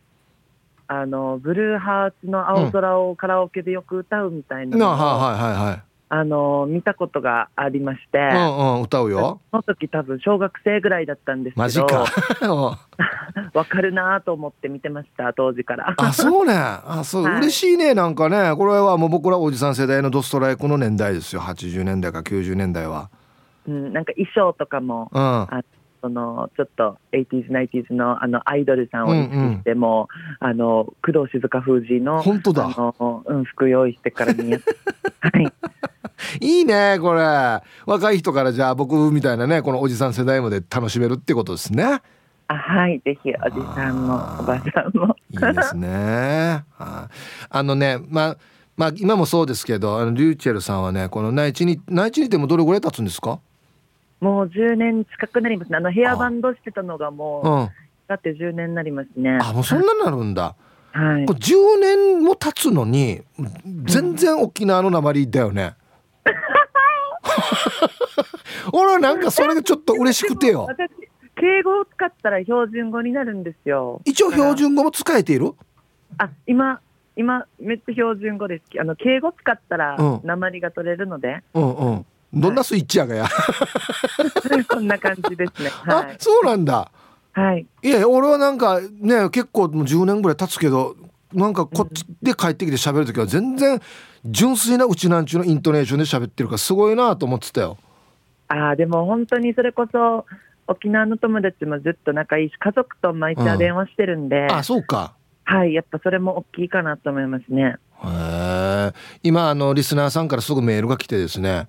[0.87, 5.05] あのブルーハーツの青空をカラオケでよく歌うみたいなのを、うん、は
[5.37, 5.83] いはいはい。
[6.09, 9.41] あの見たことがありまして、うんうん、歌うよ。
[9.51, 12.05] その時多分小学生ぐらいだったんですけどマジか。
[13.53, 15.93] わかるなと思って見てました当時から。
[15.97, 16.53] あそうね。
[16.55, 18.55] あそう、はい、嬉しいねなんかね。
[18.55, 21.41] これはもう僕らおじさん世代のドストライクの年代ですよ。
[21.41, 23.09] 80年代か90年代は
[23.67, 25.63] うん、なんか衣装とかも、うん、あ
[26.01, 30.07] そのちょっと 80s、90s のあのアイドルさんを意識しても、
[30.41, 32.65] うんうん、あの工藤静香封じの本当だ。
[32.65, 34.59] あの、うん、服用意してからにや
[35.21, 35.47] はい。
[36.39, 37.21] いいねこれ。
[37.85, 42.01] 若い人からじゃあ僕みたいなねこのおじさん世代まで楽しめるってことですね。
[42.47, 42.99] あはい。
[43.03, 45.15] ぜひおじさんもおばさんも。
[45.31, 46.63] いいですね。
[46.77, 47.09] あ
[47.63, 48.37] のねまあ
[48.77, 53.39] まあ今もそうですけどあのリューチェルさんはねこの内地に内地にいてもどれぐらい経つんですか？
[54.19, 55.77] もう10年近くなりますね。
[55.77, 57.69] あのヘアバンドしてたのがもう、うん、
[58.07, 59.37] だって10年になりますね。
[59.41, 60.55] あ、もうそんなになるんだ。
[60.91, 61.25] はい。
[61.25, 63.21] これ10年も経つのに、
[63.85, 65.75] 全然沖縄の鉛だよね。
[68.73, 70.65] 俺はなんかそれがちょっと嬉しくてよ。
[70.67, 70.89] 私、
[71.35, 74.01] 敬語を使ったら標準語になるんですよ。
[74.05, 75.53] 一応標準語も使えている？
[76.17, 76.79] あ、今、
[77.15, 78.63] 今、めっちゃ標準語です。
[78.79, 81.43] あの、敬語使ったら、鉛が取れるので。
[81.53, 82.05] うんうん。
[82.33, 83.27] どんなスイッチやがや。
[84.67, 85.69] こんな感じですね。
[85.85, 86.91] はい、あ、そうなんだ。
[87.33, 87.65] はい。
[87.83, 90.95] いや、俺はなんかね、結構もう10年ぐらい経つけど。
[91.33, 93.81] なんかこっちで帰ってきて喋る時は全然
[94.23, 97.77] 純粋なうちなんちゅうのイントネーションで喋ってるからすごいなと思ってたよ。
[98.47, 100.25] ああでも本当にそれこそ
[100.67, 105.13] 沖縄の友達もずっと仲いいし家族と毎日電話してるんで、うん、あそうか
[105.43, 111.67] はいやっぱそれも大きいかなと思いますねへえ今あのリスナーさんからすぐメールが来てですね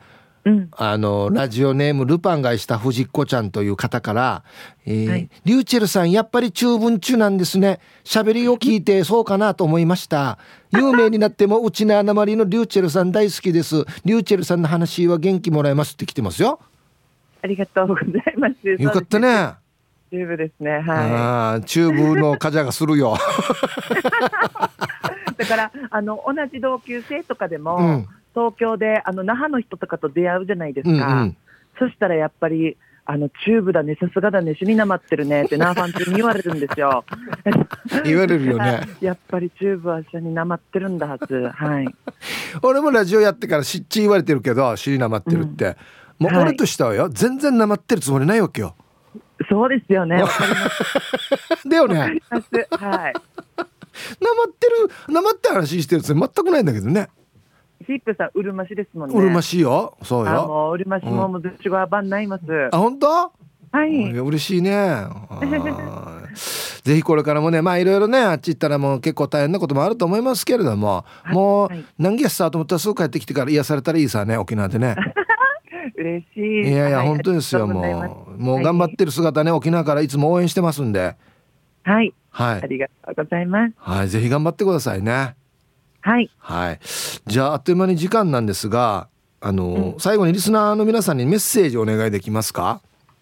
[0.73, 4.45] あのラジオネームルパンがした藤子ちゃんという方から
[4.87, 7.81] 「えーはい、リューチェルさんやっぱり中文中なんですね。
[8.05, 10.39] 喋りを聞いてそうかなと思いました。
[10.71, 13.85] 有名になってもうちなーなまりのりゅうちぇるさん大好きです。
[14.05, 16.61] りゅうちぇるさんの話は元気もらえます」って来てますよ。
[17.43, 18.69] ありがとうございます。
[18.69, 19.55] よかったね。
[20.11, 20.81] チューブですね。
[20.81, 21.65] はい。
[21.67, 23.17] チューブのカジャがするよ。
[25.37, 28.09] だからあの同じ同級生とかでも、うん
[28.39, 31.37] 東京であの那覇の人とかと出会うじゃないですか、うんうん、
[31.77, 37.07] そしたらやっぱりあのチューブだね、さすがだね、死になまってるねってナーファンチュに言われるんですよ。
[38.05, 38.83] 言われるよね。
[39.01, 41.51] やっぱりチューブは死になまってるんだはず。
[41.55, 41.89] はい。
[42.61, 45.79] 俺もラジオやってからしっち言われてるけど、死になまってるって。
[46.21, 48.77] うん、もう俺としてはよ、はい、全然なまってるつもりないわけよ。
[49.49, 50.23] そうですよね。
[51.67, 51.99] だよね。
[51.99, 52.11] はい。
[54.21, 54.67] なまって
[55.09, 57.09] る、なまって話してるつ全くないんだけどね。
[57.93, 59.19] ヒップさんうるま市ですもんね。
[59.19, 59.97] うるま市よ。
[60.03, 60.47] そうよ。
[60.47, 63.33] もううるま市ももうずっちごは番ないます、あ本当？
[63.71, 64.13] はい。
[64.13, 65.05] 嬉しいね。
[66.85, 74.95] ぜひこれからもねまあいろいろねあっち行ったらもう結構大変なこともあると思いますけれども、はい、もう、はい、何月さと思ったらすぐ帰ってきてから癒されたらいいさね沖縄でね。
[75.97, 76.69] 嬉しい。
[76.69, 78.43] いやいや、はい、本当ですよもう。
[78.43, 81.17] もう頑張ってる姿ね沖縄からいつも応援してますんで。
[81.83, 83.75] はい、はい、ありがとうございます。
[83.79, 85.38] はいぜひ頑張ってくださいね
[86.09, 86.31] はい。
[86.39, 86.81] はい。
[87.27, 89.09] じゃああっという間に時間なんですが
[89.43, 92.81] あの、うん、最後にリスナーの皆さんにメッセージお願いできますか？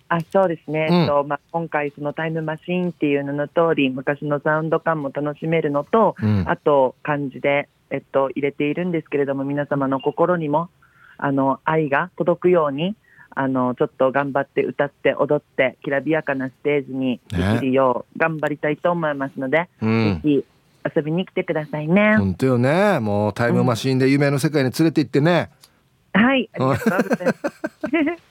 [0.09, 1.07] あそうですね、うん。
[1.09, 10.68] とまあ、今回、そのタイムマシーンっていうのの通り昔のサウンド感も楽しめるのと、うん、あと漢字で、えっと、入れているんですけれども皆様の心にも
[11.18, 12.95] あの愛が届くように
[13.30, 20.45] あのちょっと頑張って歌って踊ってきらびやかなステージにできるよう頑張りたいと思いますので、ね、ぜひ
[20.95, 22.16] 遊びに来てくださいね。
[22.16, 25.51] 本当よねもうタイムマシーンで夢の世界に連れて行ってね。
[26.12, 28.22] はい、 ありがとうございます。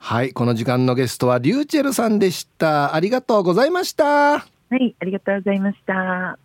[0.00, 2.94] はい、この時間のゲストはリューチェルさんでした。
[2.94, 4.04] ありがとうございました。
[4.04, 6.38] はい、ありがとうございました。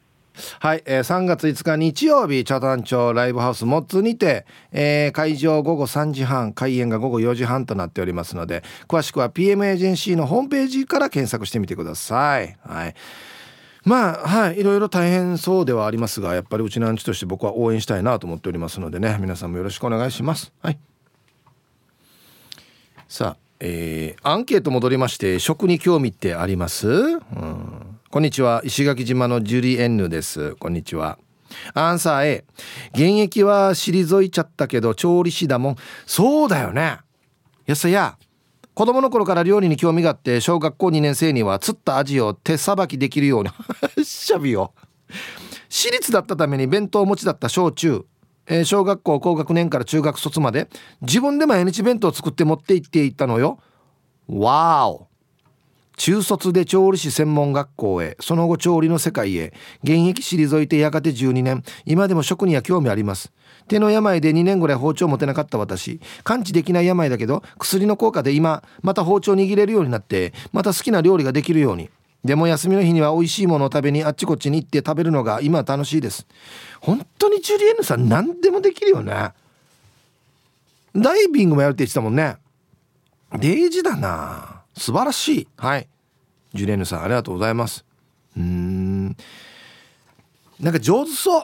[0.59, 12.55] はい、えー、3月5日日曜日茶壇町ライブハウスモッツにて、えー、会場午後3時半開演が午後4時半となっておりますので詳しくは PM エージェンシーのホームページから検索してみてください。
[12.61, 12.95] はい
[13.87, 20.51] まあはいいろいろ大変そうではありますがやっぱりうちのアンチとして僕は応援したいなと思っておりますのでね皆さんもよろしくお願いします。
[20.61, 20.77] はい。
[23.07, 28.61] さあえー、アンケート戻りまして食に興味ってあります、うん、こんにちは。
[28.65, 30.55] 石垣島のジュリエンヌです。
[30.55, 31.17] こんにちは。
[31.73, 32.45] アンサー A
[32.91, 35.75] 現役は退いちゃったけど調理師だもん。
[36.05, 36.99] そうだよね。
[37.65, 38.17] やさや。
[38.77, 44.75] 子供の頃から料理に興味があって小学校2年生には釣った味を手さばきできるようにしゃびよ
[45.67, 48.05] 私立だったために弁当持ちだった小中、
[48.45, 50.69] えー、小学校高学年から中学卒まで
[51.01, 53.57] 自分で毎日弁当を作って持って行っていったのよ。
[54.27, 55.07] わーお
[55.97, 63.31] 中卒で調理師専門学校へその後調理の世界へ現役退いてやがて12年今でも食には興味あります。
[63.67, 71.89] 手の病で2年ぐらい包丁持てなかった私完治できない病だけど薬の効果で今また包丁握れるようになってまた好きな料理ができるように。
[72.23, 76.27] でも休みの日には美味しいものを食べにあっちこっちに行って食べるのが今楽しいです。
[76.79, 79.31] 本当にジュリエンヌさん何でもできるよね。
[80.95, 82.37] ダイビングもやるって言ってたもんね。
[83.37, 84.56] デイジだな。
[84.77, 85.47] 素晴らしい。
[85.57, 85.87] はい。
[86.53, 87.83] ジュリエンヌさんありがとうございます。
[88.37, 89.07] うん。
[90.59, 91.43] なんか上手そう。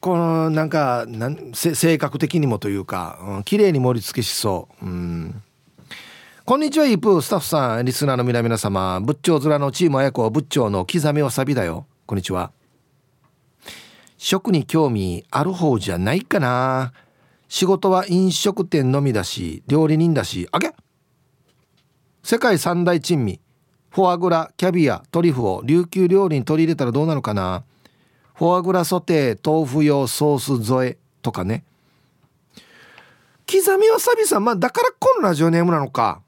[0.00, 4.86] このなんかなん性格的にもというか、うん、綺麗に盛り付けしそう。
[4.86, 5.42] うん。
[6.44, 7.20] こんにちはイープー。
[7.20, 9.00] スタッフさんリスナーの皆々様。
[9.00, 11.86] 仏頂面のチーム綾子仏頂の刻みわさびだよ。
[12.06, 12.52] こんにちは。
[14.16, 16.92] 食に興味ある方じゃないかな。
[17.48, 20.48] 仕事は飲食店のみだし料理人だし。
[20.50, 20.73] あげ。
[22.24, 23.38] 世界三大珍味。
[23.90, 27.64] フォアグラキャビアトリュフを琉球料理に取り入れたらどうなのかな。
[28.34, 31.64] フォアグラソテー豆腐用ソース添えとかね。
[33.46, 36.22] 刻みわさびさんまあだからこのラジオネームなのか。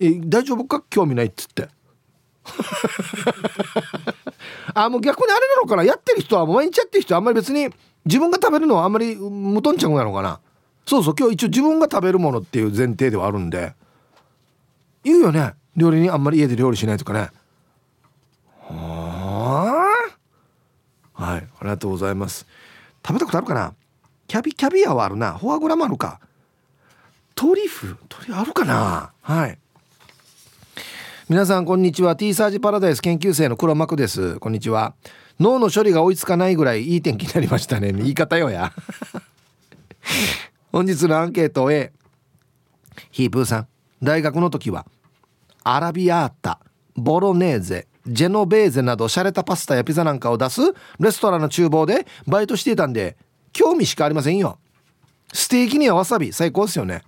[0.00, 0.82] え大丈夫か？
[0.88, 1.68] 興味ないっつって。
[4.72, 5.84] あもう逆にあれなのかな？
[5.84, 7.68] やってる人は毎日やってる人はあんまり別に
[8.06, 10.40] 自分が食べるのはあんまり無頓着なのかな。
[10.86, 13.74] そうそう今日一応自分が食べるものっていう前提ではあるんで。
[15.04, 15.54] 言うよね。
[15.76, 17.30] 料理にあんまり家で料理しないとかね。
[18.60, 19.94] は
[21.14, 21.22] あ。
[21.22, 21.38] はい。
[21.40, 22.46] ありがとうございます。
[23.06, 23.74] 食べたことあるかな？
[24.26, 25.34] キャビキャビアはあるな。
[25.34, 26.20] フォアグラもあるか。
[27.34, 27.96] トリュフ？
[28.08, 29.12] トリュフあるかな？
[29.20, 29.58] はい。
[31.28, 32.16] 皆さんこんにちは。
[32.16, 34.38] T サージパラダイス研究生の黒幕です。
[34.40, 34.94] こんにちは。
[35.38, 37.92] 脳の処理が追いつかないぐらいいい天気になりましたね。
[37.92, 38.72] 言い方よや。
[40.72, 41.92] 本日のアンケート A
[43.10, 43.68] ヒープーさん。
[44.02, 44.86] 大学の時は
[45.64, 46.60] アラビアータ
[46.94, 50.60] ボロネーゼジェノベーゼなど洒落たパスタやピザなんかを出す
[51.00, 53.16] レストランの厨房でバイトしていたんで
[53.52, 54.58] 興味しかありませんよ。
[55.32, 57.02] ステーキにはわさび最高ですよね。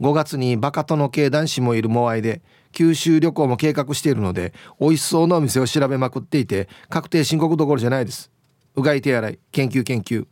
[0.00, 2.42] 5月にバカ殿系男子もいるモアイで
[2.72, 8.30] 九州旅行も計画しているので美味しそうなお店を調べまくっていて確定申告どころじゃないです。
[8.76, 10.26] うがい手洗い研究研究。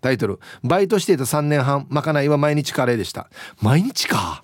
[0.00, 3.28] タイトルバイトしていた3年半まかないは毎日カレーでした。
[3.60, 4.42] 毎日か。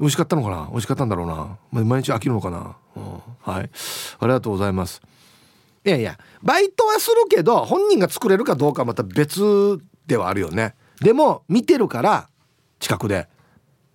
[0.00, 0.66] 美味しかったのかな？
[0.70, 1.58] 美味しかったんだろうな。
[1.84, 3.70] 毎日飽きるのかな、うん、はい。
[4.18, 5.02] ありがとうございます。
[5.84, 10.74] いやいやバイトはするけど本人が作れるかどうかはまた別ではあるよね。
[11.00, 12.28] でも見てるから
[12.78, 13.28] 近くで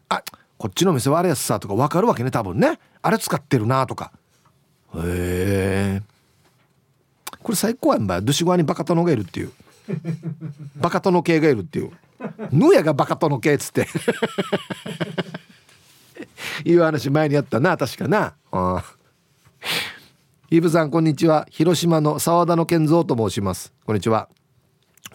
[0.10, 0.24] あ
[0.58, 2.80] こっちの店はあれやつさとか分かるわけね多分ね。
[3.01, 4.12] あれ使ってるなとか。
[4.95, 6.01] へえ。
[7.41, 9.51] これ最高やんばドゥシゴアにバカ殿がいるっていう。
[10.76, 11.91] バカ殿系がいるっていう。
[12.51, 13.88] ぬやがバカ殿系っつって。
[16.64, 18.36] いう話前にやったな確かな。
[18.52, 18.84] あ
[20.52, 21.48] イブさんこんにちは。
[21.50, 23.74] 広島の澤田の健三と申します。
[23.86, 24.30] こんにちは。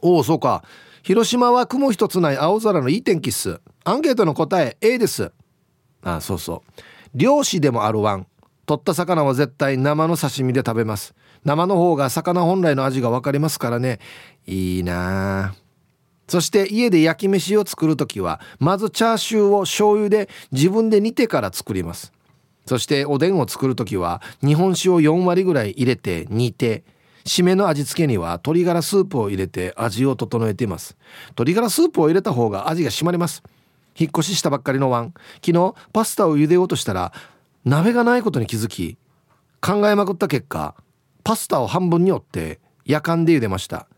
[0.02, 0.64] おおそうか。
[1.02, 3.60] 広島は雲一つない青空のいい天気っす。
[3.84, 5.32] アンケートの答え A です。
[6.02, 6.82] あそうそう。
[7.14, 8.26] 漁師でもあるワン。
[8.66, 11.14] 取った魚は絶対生の刺身で食べます。
[11.44, 13.98] 生の方が魚本来の味が分かりますからね。
[14.46, 15.54] いいなあ。
[16.30, 22.12] そして家で焼き飯を作る時はまずチャーシューを醤油で自分で煮てから作ります。
[22.66, 26.84] そしておでんを作る時は日本酒を4割ぐらい入れて煮て
[27.24, 30.96] 締めの味付けには鶏ガラスープを入れて味を整えています。
[31.30, 33.42] 鶏ガラスープを入れた方が味が締まります。
[33.98, 35.12] 引っ越ししたばっかりのワン。
[35.44, 37.12] 昨日パスタを茹でようとしたら
[37.64, 38.98] 鍋がないことに気づき
[39.60, 40.76] 考えまくった結果
[41.24, 43.88] パスタを半分に折って夜間で茹でました。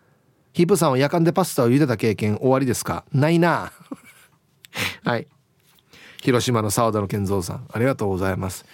[0.53, 3.05] ヒップさんは夜間でパスタを茹でた経験終わりですか？
[3.13, 3.73] ないな。
[5.05, 5.27] はい。
[6.23, 8.65] 広島の澤田の健三さんありがとうございます、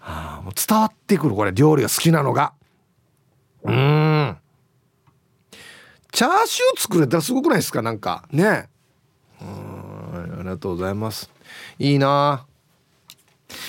[0.00, 2.54] はあ、もう伝わってくるこれ料理が好きなのが。
[3.62, 4.36] うん。
[6.10, 7.82] チャーシュー作れたらすごくないですか？
[7.82, 8.24] なんか。
[8.32, 8.68] ね。
[9.40, 11.30] うんありがとうございます。
[11.78, 12.46] いいな。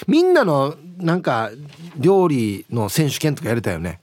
[0.07, 1.51] みんなのなんか
[1.97, 4.01] 料理の選手権とかやりたいよね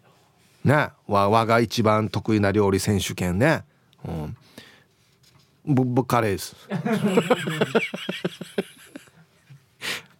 [0.66, 0.90] ね。
[1.06, 3.64] 我が一番得意な料理選手権ね。
[4.04, 4.36] うん。
[5.64, 6.54] 僕カレーです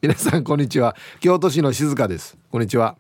[0.03, 0.97] 皆さんこんにちは。
[1.21, 2.37] 京都市の静香です。
[2.51, 2.97] こんにちは。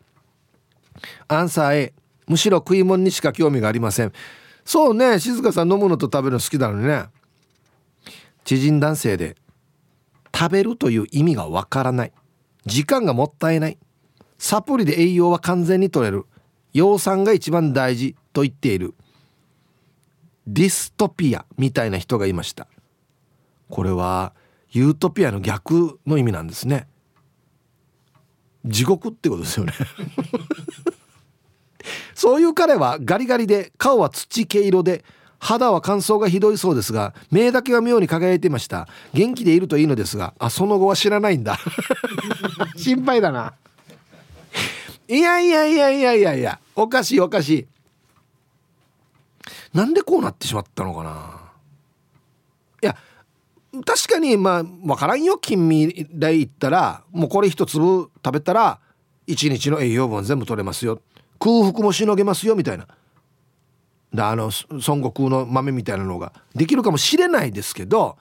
[1.28, 1.94] アンサー A
[2.26, 4.12] むしろ食い物にしか興味がありません。
[4.64, 5.20] そうね。
[5.20, 7.04] 静香さん飲むのと食べるの好きなのにね。
[8.44, 9.36] 知人男性で
[10.34, 12.12] 食べるという意味がわからない。
[12.64, 13.78] 時間がもったいない。
[14.38, 16.26] サプリで栄養は完全に取れる。
[16.76, 18.92] 養酸が一番大事と言っている。
[20.46, 22.68] ディストピアみたいな人がいました。
[23.70, 24.34] これは
[24.72, 26.86] ユートピアの逆の意味なんですね。
[28.66, 29.72] 地獄ってことですよね。
[32.14, 35.02] そういう彼はガリガリで顔は土毛色で
[35.38, 38.86] 肌は乾燥がひどいそうですが目だけは妙に輝いていました。
[39.14, 41.58] 元気でいるといいのですがあその後は知らないんだ。
[42.76, 43.54] 心配だな。
[45.08, 47.66] いやいやいやいやいやいやおかしいおかしい。
[49.72, 51.40] なんでこうなってしまったのかな。
[52.82, 52.96] いや
[53.84, 55.38] 確かにまあ分からんよ。
[55.38, 58.78] 金味来行ったらもうこれ一粒食べたら
[59.26, 61.00] 一日の栄養分全部取れますよ。
[61.38, 62.86] 空腹もしのげますよみたいな。
[64.12, 68.16] であの孫悟空の豆みたいなのができるかもしれないですけど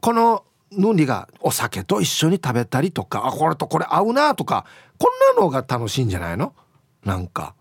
[0.00, 4.66] このヌンリがお酒と一緒に食べたりとかあこれとこれ合うなとか
[4.98, 6.52] こんなのが楽しいんじゃないの？
[7.06, 7.54] なんか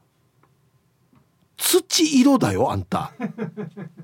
[1.55, 3.13] 土色だよあんた。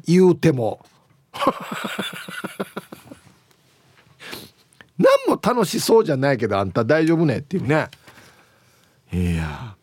[0.05, 0.85] 言うても。
[4.97, 7.37] 何も楽しそうじゃないけどあんた大丈夫ね？
[7.39, 7.89] っていうね。
[9.11, 9.75] いや。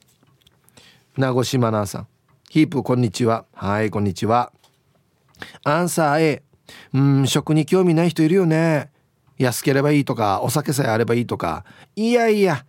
[1.17, 2.07] 名越真奈さん。
[2.49, 3.45] ヒープこんにちは。
[3.53, 4.53] はいこんにちは。
[5.65, 6.43] アンサー A
[6.95, 8.91] うん食に興味ない人いるよね。
[9.39, 11.65] 安ければいいとかお酒さえあればいいとか。
[11.97, 12.65] いやいや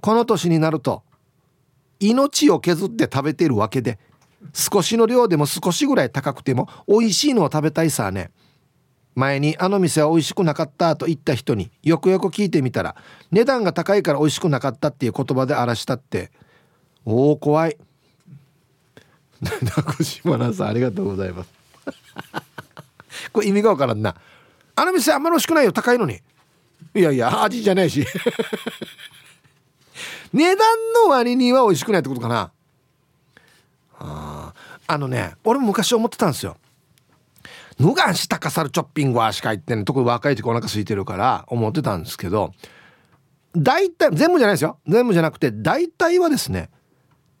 [0.00, 1.04] この年になると
[2.02, 3.98] 命を削って食べてるわけで
[4.52, 8.30] 少しの量でも少しぐらい高くても美味しいのを食べたいさね。
[9.14, 12.96] 前にあの店は美味しくなかったと言った人によくよく聞いてみたら
[13.30, 16.30] 値段が高いから美味しくなかったっていう言葉で荒らしたって。
[17.04, 17.76] おお怖い。
[19.62, 21.50] 中島奈さんありがとうございます。
[23.32, 24.16] これ意味がわからんな。
[24.74, 26.20] あの店あんまり美味しくないよ高いのに。
[26.94, 28.06] いやいや味じゃないし。
[30.32, 30.58] 値段
[31.04, 32.52] の割には美味しくないってことかな。
[33.98, 34.54] あ
[34.86, 36.56] あのね俺も昔思ってたんですよ。
[37.78, 42.52] ぬがんしたかさるチョッピングはしか言ってね特に若い時お腹空いてるから思ってたんですけど
[43.56, 44.78] 大体全部じゃないですよ。
[44.86, 46.70] 全部じゃなくて大体はですね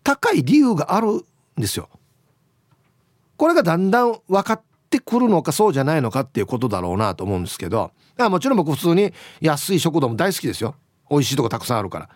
[0.04, 1.24] 高い理由があるん
[1.56, 1.88] ですよ。
[3.36, 7.92] これがだんだん分かってくるのかそうじゃないのかっていうことだろうなと思うんですけど。
[8.18, 10.76] もちろん僕普通に安い食堂も大好きですよ。
[11.10, 12.08] 美味しいとこたくさんあるから。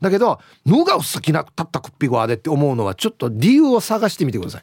[0.00, 4.62] だけど「ぬがうさきなたったくっぴごわで」って思うのはちょっと理由を探してみてください。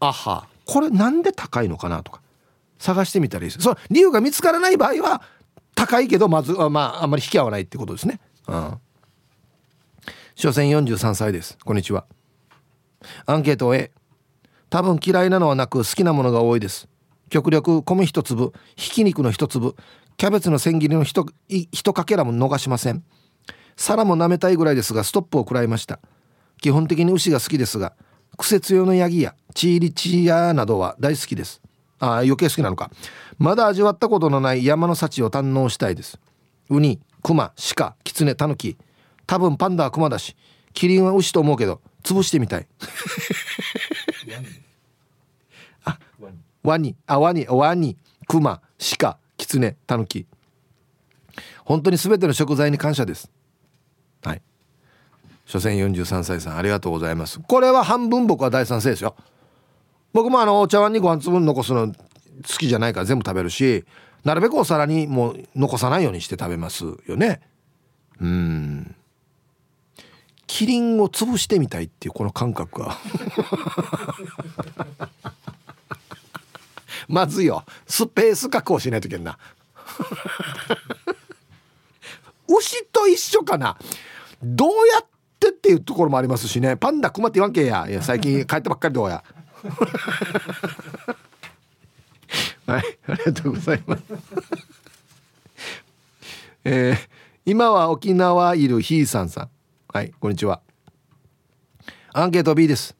[0.00, 0.46] あは。
[0.64, 2.20] これなんで高いのかなとか。
[2.78, 3.62] 探してみたらいいです。
[3.62, 5.22] その理由が見つからない場合は
[5.74, 8.20] 高いけどまずまああんまり引き合わないってことですね。
[8.48, 8.78] うん。
[10.34, 11.56] 所詮43歳です。
[11.64, 12.04] こんにちは。
[13.26, 13.92] アンケート A
[14.68, 16.88] 多分嫌いなのはなく好きなものが多いです。
[17.30, 19.74] 極力米一粒ひき肉の一粒
[20.16, 21.24] キャベツの千切りの一
[21.94, 23.02] かけらも逃しません
[23.76, 26.00] 皿も舐めたいぐらいですがストップを食らいました。
[26.60, 27.94] 基本的に牛が好きですが
[28.38, 31.60] 癖強のヤギやチーリチヤなどは大好きです。
[31.98, 32.90] あ余計好きなのか。
[33.38, 36.18] まだ味わったことのない山の幸を堪能したいです。
[36.68, 38.76] ウニクマ鹿キツネタヌキ。
[39.26, 40.36] 多分パンダはクマだし
[40.72, 42.66] キリンは牛と思うけど潰してみたい。
[45.84, 45.98] あ
[46.62, 46.96] ワニ。
[47.06, 47.46] あワニ。
[47.48, 47.96] ワニ
[48.26, 48.60] クマ
[48.98, 50.26] 鹿キツネタヌキ。
[51.64, 53.30] 本当に全ての食材に感謝です
[54.22, 54.42] はい。
[55.46, 57.40] 所詮43歳さんありがとうございます。
[57.40, 59.14] これは半分僕は大賛成ですよ。
[60.12, 61.94] 僕もあのお茶碗にご飯粒残すの好
[62.58, 63.84] きじゃないから全部食べるし
[64.24, 67.40] なるべくお皿にもう残さないようにして食べますよね。
[68.20, 68.94] うん。
[70.46, 72.98] キリンを潰してみたいっていうこの感覚が
[77.08, 77.64] まずいよ。
[77.86, 79.38] スペース確保しないといけんな。
[82.46, 83.76] 牛と一緒かな。
[84.42, 85.06] どうやっ
[85.38, 86.76] てっていうところもありますしね。
[86.76, 87.86] パンダクマって言わんけや。
[87.88, 89.22] いや最近 帰ったばっかりどうや。
[92.66, 94.02] はいありがとうございます。
[96.64, 96.96] えー、
[97.44, 99.50] 今は沖縄いるひいさんさん。
[99.92, 100.60] はいこんにちは。
[102.12, 102.96] アンケート B です。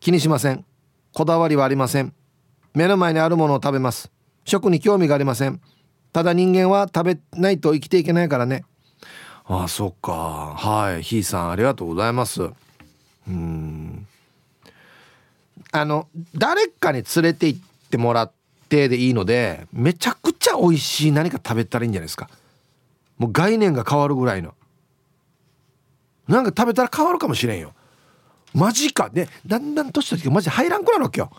[0.00, 0.64] 気にしません。
[1.12, 2.14] こだわりはありません。
[2.74, 4.10] 目の前にあるものを食べます。
[4.44, 5.60] 食に興味がありません。
[6.12, 8.64] ただ人間は食べないと生きていけないからね
[9.52, 10.54] ああそっか。
[10.56, 11.02] はい。
[11.02, 12.42] ひいさんありがとうございます。
[13.28, 14.06] うん。
[15.72, 18.32] あの誰かに連れて行ってもらっ
[18.70, 22.30] てでいいのでめちゃくちゃ美味しい何か食べたらいいんじゃないですか。
[23.18, 24.54] もう概念が変わるぐらいの。
[26.28, 27.74] なんか食べたら変わるかもしれんよ。
[28.54, 29.10] マジか。
[29.12, 31.30] ねだんだん年取ってマジ入らんくなるわけよ。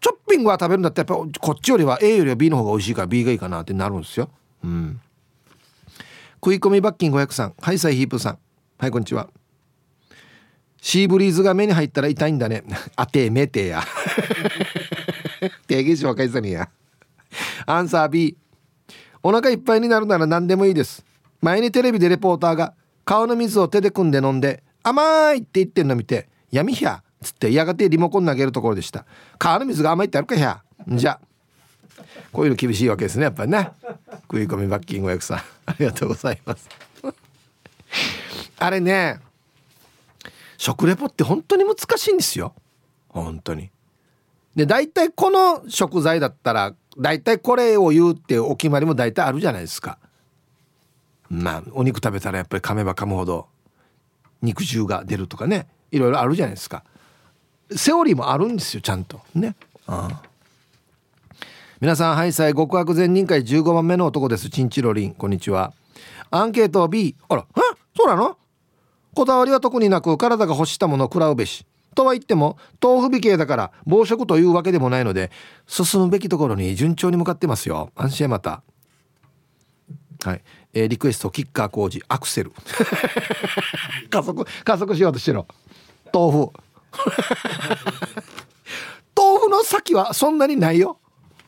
[0.00, 4.28] チョッピングは食べるんだったらやっぱこっちよりは A よりは B の方が美味しいから B がいいかなってなるんですよ。
[4.64, 5.00] うん。
[6.44, 8.38] 食い込み罰金500さんはいサイヒープさん。
[8.76, 9.30] はいこんにちは。
[10.78, 12.64] シーブリーズが目に入ったら痛いんだね。
[12.96, 13.82] あてめてや。
[15.66, 16.68] 定義し若いさにや。
[17.64, 18.36] アンサー B
[19.22, 21.02] お腹いっぱいになるなら何でもいいです。
[21.40, 22.74] 前にテレビでレポーターが
[23.06, 29.06] 顔の水を手で汲んで飲んで甘いって言ってんの見て闇ひゃつってやがてリモコン投げるところでした。
[29.38, 31.18] 川の水が甘いってあるかひゃじゃ。
[32.32, 33.70] こういうの厳しいわけですねやっぱりね。
[34.34, 35.38] 食い込み罰金500さん。
[35.66, 36.68] ありがとうございます。
[38.58, 39.20] あれね
[40.56, 42.54] 食レポって本当に難しいんですよ。
[43.08, 43.70] 本当に。
[44.56, 49.98] で大体この食材だったら大体これを言うってお決まりも大体あるじゃないですか。
[51.28, 53.46] まあお肉食べたらやっぱり噛めば噛むほど
[54.42, 56.82] 肉汁が出るとかねいろいろあるじゃないですか。
[57.70, 59.20] セオリーもあるんですよちゃんと。
[59.34, 59.54] ね。
[59.86, 60.33] ああ。
[61.84, 64.48] 皆さんハイサイ極悪善人会15番目の男です。
[64.48, 65.74] チンチロリンこんにちは。
[66.30, 67.60] アンケート B あらえ？
[67.94, 68.38] そうなの？
[69.14, 71.66] こだわりは特になく体が欲したものを食らうべし。
[71.94, 75.30] とは言っても豆腐美形だから暴食というわけでもないので
[75.66, 77.90] 進むべきところに順調に向かってますよ。
[77.96, 78.62] 安心また。
[80.24, 82.52] はい、えー、リクエストキッカー工事アクセル。
[84.08, 85.46] 加速加速しようとしてろ
[86.14, 86.50] 豆腐。
[89.14, 90.98] 豆腐の先はそんなにないよ。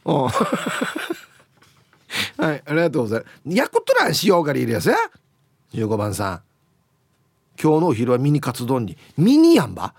[2.38, 3.57] はいありがとうございます。
[3.57, 4.96] ヤクトランしようがりいるやつや
[5.74, 6.40] 15番さん。
[7.61, 8.96] 今日のお昼はミニカツ丼に。
[9.16, 9.94] ミニやんば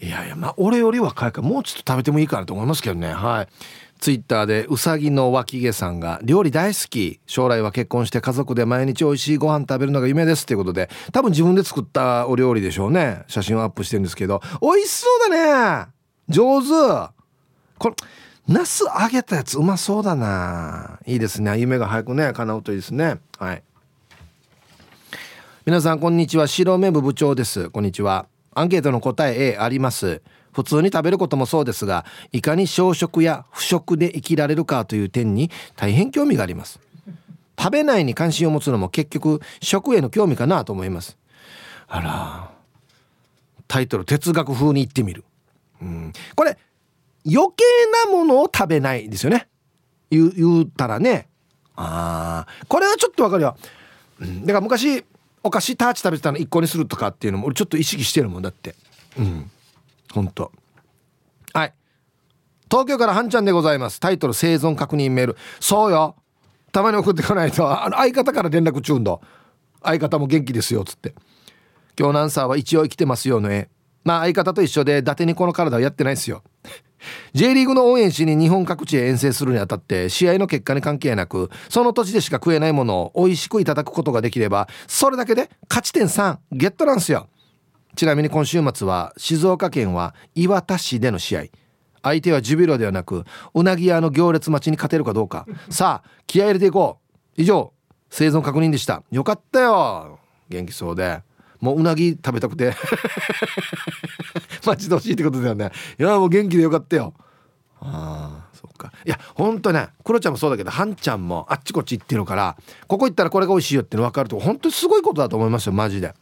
[0.00, 1.40] いやいやまあ俺より若いか。
[1.40, 3.12] らもうちょっと食べてもいいかなと思いますけどね。
[3.12, 3.48] はい。
[4.00, 7.20] ツイッターでうさぎの脇毛さんが料理大好き。
[7.26, 10.90] 将来は結婚して家族で毎日美味しいご飯食べるのが夢ですっていうことで。
[11.12, 13.22] 多分自分で作ったお料理でしょうね。
[13.28, 14.42] 写真をアップしてるんですけど。
[14.60, 15.86] 美味しそうだね。
[16.28, 17.15] 上手
[17.78, 17.96] これ
[18.48, 21.00] ナス揚げたやつうまそうだな。
[21.04, 21.58] いいですね。
[21.58, 23.18] 夢が早くね叶うといいですね。
[23.38, 23.62] はい。
[25.64, 26.46] 皆さんこんにちは。
[26.46, 27.70] 白目部部長です。
[27.70, 28.26] こんにちは。
[28.54, 30.22] アンケートの答え A あります。
[30.52, 36.78] 普通に食べることもそうですがいかに小食や不食で生きられるかという点に大変興味があります。
[37.58, 41.18] 食べないに関心を持つのも結局食への興味かなと思います。
[41.88, 42.50] あら
[43.66, 45.24] タイトル哲学風に言ってみる、
[45.82, 46.56] うん、これ
[47.26, 47.64] 余計
[48.06, 49.48] なものを食べないですよね。
[50.10, 51.28] 言言ったらね。
[51.76, 53.54] ああこれはちょっとわかるよ、
[54.20, 55.04] うん、だから昔
[55.42, 58.74] お菓子ターチ食べてたの1個にするとかっていうのも俺ちょっと意識してるもんだって。
[59.18, 59.50] うん。
[60.12, 60.50] 本当
[61.52, 61.74] はい。
[62.70, 64.00] 東京からはんちゃんでございます。
[64.00, 65.36] タイトル生存確認メール。
[65.60, 66.16] そうよ。
[66.72, 67.84] たまに送ってこないと。
[67.84, 69.18] あの相方から連絡中んだ
[69.82, 71.14] 相方も元気ですよっつって。
[71.98, 73.70] 今日のアンサーは一応生きてますよの絵
[74.04, 76.42] まあ相方と一緒で伊達にこの体はやってないですよ。
[77.32, 87.28] J リーグの応援しに日本各地へ遠征するにあたって試合の結果に関係なくその土地でしか食えないものを美味しくいただくことができればそれだけで勝ち点3ゲットなんすよ。
[87.94, 91.44] ちなみに今週末は静岡県は磐田市での試合。
[92.02, 95.46] 相手はジュビロではなくうなぎ屋の行列待ちに勝てるかどうか。
[95.70, 97.06] さあ気合入れていこう。
[97.40, 97.72] 以上
[98.10, 99.02] 生存確認でした。
[99.10, 100.18] よかったよ。
[100.48, 101.22] 元気そうで。
[101.60, 102.74] もううなぎ食べたくて。
[104.64, 105.70] 待ち遠しいってことだよね。
[105.98, 107.14] いやもう元気でよかったよ。
[107.80, 108.92] ああそっか。
[109.04, 116.14] いやほんとねクロちゃんもそうだけどハンちゃんもあっちこっち行ってるからここ行ったらこれが美味しいよっての分かると本当にすごいことだと思いますよマジで。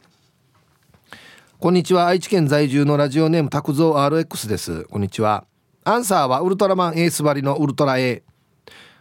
[1.59, 4.83] こんにちは愛知県在住のラジオネーム拓蔵 RX です。
[4.85, 5.45] こんにちは。
[5.85, 8.23] アンサーはウルトラマンエース割りのウルトラ A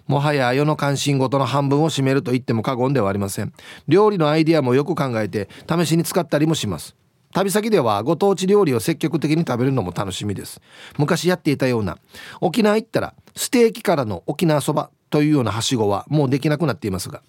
[0.06, 3.52] もはや世の関心事の半分を占めると言っても過言ではありません。
[3.88, 6.94] 料理のアイディアもよく考えて試しに使ったりもします。
[7.32, 10.60] 旅先ではご当地料理を積極的に食べるのも楽しみです。
[10.98, 11.98] 昔やっていたような
[12.40, 17.22] 沖縄行ったらステーキからの沖縄そばというようなはしごはもうできなくなっていますが。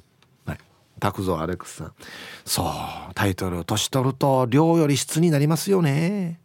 [0.45, 0.57] はい。
[0.99, 1.93] 拓蔵アレックスさん。
[2.45, 6.39] そうタイトル年取ると量より質になりますよね。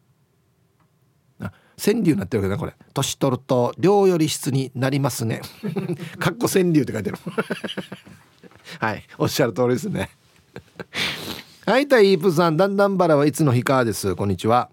[1.83, 2.75] 川柳になってるわけだこれ。
[2.93, 5.41] 年取ると量より質になりますね。
[6.21, 7.17] かっこ川柳って書いてる。
[8.79, 10.11] はいおっしゃる通りですね。
[11.65, 14.15] はいたいイープさんだんだんバラはいつの日かです。
[14.15, 14.69] こんにちは。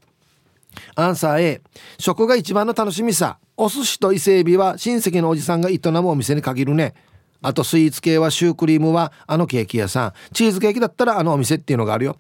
[0.96, 1.62] アンサー A
[1.98, 3.40] 食が一番の楽しみさ。
[3.56, 6.94] お寿司と伊勢エビは親戚のおじさんが営むお店に限るね
[7.42, 10.14] あとスイーツ系はシュークリームはあのケーキ屋さん。
[10.34, 12.18] チーズケーキだったらあのお店っていうのがあるよ。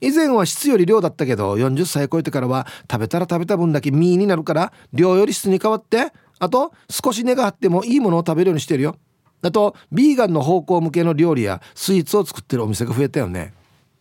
[0.00, 8.96] 以前は質より量だったけど40歳超えてからは食べたら食べた分だけ身になるから量より質に変わってあと少し根が張ってもいいものを食べるようにしてるよ。
[9.42, 13.52] あとビーガンの方向向けの料理やスイーツを作ってるお店が増えたよね。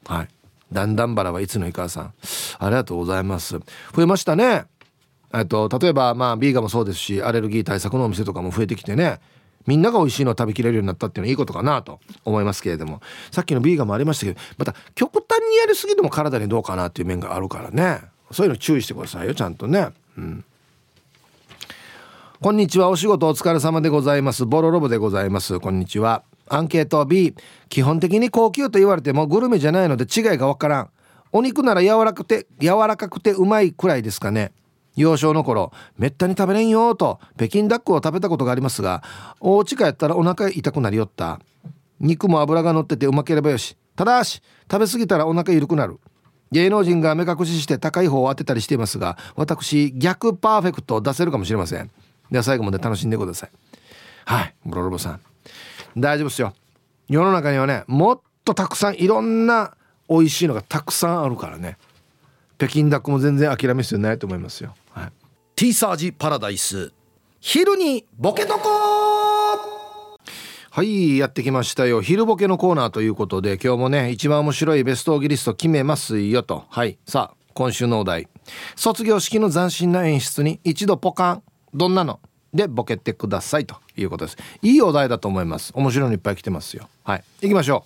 [0.06, 0.28] はい。
[0.72, 2.14] だんだんバラはいつのいかさん。
[2.60, 3.60] ありがとうございます。
[3.94, 4.66] 増えましたね。
[5.34, 9.20] えっと例えばまあビーガンもそうですしアレルギー対策のお店とかも増えてきてね。
[9.66, 13.02] みんなが美味しいのを食べきれるようになったっていうのはいいことかなと思いますけれども。
[13.32, 18.02] さっきのビーガンもありましたけどまた極端にやりすぎても体にどうかなっていう面があるからね。
[18.32, 19.90] そういうの注意してくださいよちゃんとね。
[20.18, 20.46] うん。
[22.42, 22.90] こんにちは。
[22.90, 24.46] お仕事お疲れ様でございます。
[24.46, 25.60] ボロロボでございます。
[25.60, 26.24] こんにちは。
[26.48, 27.34] アンケート B
[27.70, 30.90] 基本的に高級と言われてもグルメじゃないので違いがわからん。
[31.32, 34.52] お肉なら柔らかくて柔らかくてうまいくらいですかね。
[34.96, 39.04] 幼少の頃めったに食べれんよと北京ダックを食べたことがありますが
[39.40, 41.40] お家帰ったらお腹痛くなりよった。
[42.00, 43.78] 肉も脂が乗っててうまければよし。
[43.96, 46.00] ただし食べ過ぎたらお腹緩くなる。
[46.52, 51.90] 芸能人が目隠しして高い方を当てたりしていますが私逆パーフェクトを出せるかもしれません。
[52.32, 53.52] では最後まで楽しんでください。
[54.26, 55.22] はいブロロボさん。
[55.98, 56.54] 大丈夫ですよ。
[57.08, 59.76] 世の中にはねもっとたくさんいろんな
[60.10, 61.78] 美味しいのがたくさんあるからね。
[62.58, 64.74] 北京ダックも全然諦め必要ないと思いますよ、
[65.58, 66.92] ティーサージパラダイス。
[67.40, 68.70] 昼にボケとこ
[70.70, 72.02] はいやってきましたよ。
[72.02, 76.66] 昼ボケのコーナーということで今日もね一番面白いベストオギリスト決めますよと。
[76.68, 78.28] はいさあ今週のお題。
[78.76, 81.44] 卒業式の斬新な演出に一度ポカン。
[81.74, 82.20] どんなの？
[82.54, 84.38] でボケてくださいということです。
[84.62, 85.72] いいお題だと思います。
[85.74, 86.90] 面白いのいっぱい来てますよ。
[87.06, 87.86] はい行きましょ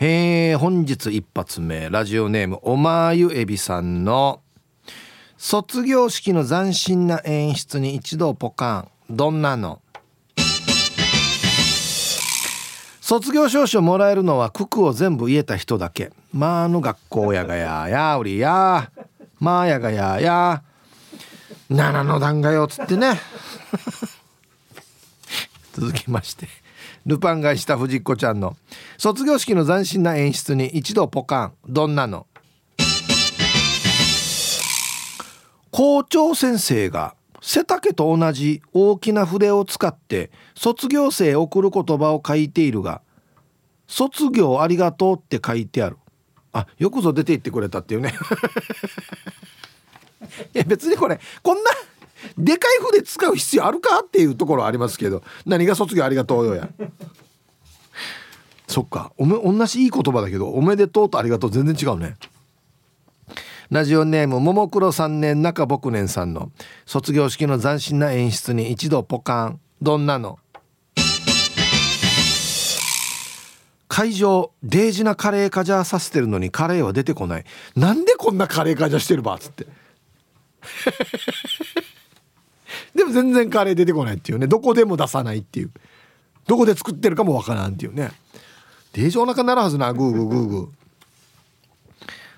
[0.00, 0.04] う。
[0.04, 1.90] えー、本日一発目。
[1.90, 4.40] ラジオネームおまゆえびさんの
[5.38, 9.14] 卒業式の斬新な演出に一度ポカン。
[9.14, 9.82] どんなの？
[13.02, 16.10] 卒業証書もらえるのは九九を全部言えた人だけ。
[16.32, 18.90] まあの学校やがややおりや
[19.38, 20.62] まあやがやや
[21.68, 23.20] 七の段がよつってね。
[25.74, 26.48] 続きまして。
[27.04, 28.56] ルパンがした藤子ちゃんの。
[28.96, 31.52] 卒業式の斬新な演出に一度ポカン。
[31.68, 32.26] どんなの？
[35.76, 43.02] 校長先生が背丈と同じ大きな筆を使って卒業生へ送る言葉を書いているが
[43.86, 45.98] 「卒業ありがとう」って書いてある。
[46.54, 48.14] あよくぞ出て行ってくれたっていうね。
[50.54, 51.70] いや別にこれこんな
[52.38, 56.70] でかい筆使う必要あるかっていうところありますけど何が卒業ありがとうよや。
[58.66, 62.16] そっかおめ同じいい言葉だけどおめでとうとありがとう全然違うね。
[63.70, 66.52] ラジオネームももクロ3年中僕年さんの
[66.84, 69.60] 卒業式の斬新な演出に一度ポカン。
[69.82, 70.38] どんなの？
[73.88, 77.44] 会場デージなカレーカジャーさせてるのにカレーは出てこない。
[77.74, 79.66] なんでこんなカレーカジャーしてるばっつって。
[82.94, 84.46] でも全然カレー出てこないっていうね。
[84.46, 85.72] どこでも出さないっていう。
[86.46, 88.12] どこで作ってるかもわからんっていうね。
[88.92, 89.92] デージお腹なるはずな。
[89.92, 90.68] グーグーグーグー。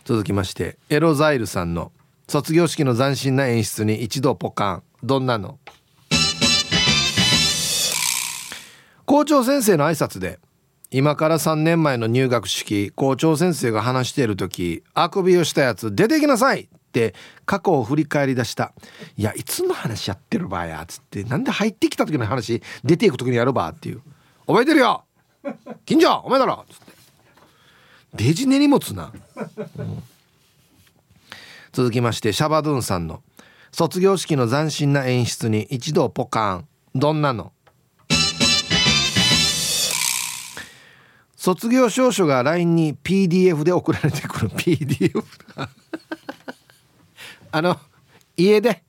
[0.08, 1.92] 続きましてエロザイルさんの
[2.28, 4.82] 卒業式の斬新な演出に一度ポカン。
[5.02, 5.58] どんなの？
[9.04, 10.38] 校長先生の挨拶で
[10.90, 18.72] 今から3年前の入学式校長先生が話している時あくびをしたやつ出てきなさいって過去を振り返りだした。
[19.18, 24.00] いやいつの話やってるばやっつってなんで入ってきた時の話出ていく時にやるばっていう。
[24.46, 25.04] 覚えてるよ！
[25.84, 26.64] 近所お前だろ！
[26.64, 26.87] っつって
[28.14, 29.12] デジネ荷物な、
[29.76, 30.02] うん、
[31.72, 33.22] 続きましてシャバドゥンさんの
[33.70, 36.68] 卒業式の斬新な演出に一度ポカン。
[36.94, 37.52] どんなの？
[41.36, 44.48] 卒業証書が LINE に PDF で送られてくる。
[44.50, 45.22] PDF
[47.52, 47.78] あの
[48.36, 48.82] 家で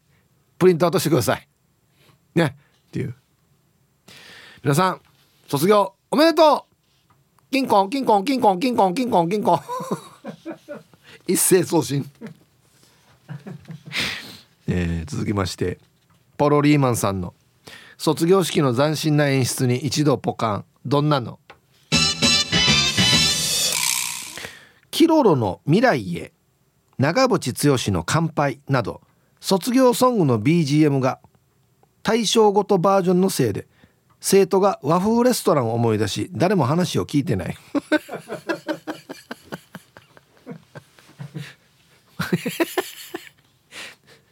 [0.57, 1.47] プリントアウトしてください。
[2.35, 2.57] ね。
[2.87, 3.15] っていう。
[4.63, 5.01] 皆さん
[5.47, 6.68] 卒業おめでとう！
[7.51, 9.59] キンコンキンコンキンコンキンコンキンコンキンコン。
[11.27, 12.07] 一斉送信。
[14.67, 15.79] えー、続きまして
[16.37, 17.33] ポロリーマンさんの。
[17.97, 20.65] 卒業式の斬新な演出に一度ポカン。
[20.85, 21.39] どんなの？
[24.91, 26.31] キロロの未来へ。
[26.99, 29.01] 長渕剛の乾杯など。
[29.39, 31.19] 卒業ソングの BGM が。
[32.03, 33.67] 対象ごとバージョンのせいで。
[34.21, 37.57] 生徒が和風レストランを思い出し誰も話を聞いてない。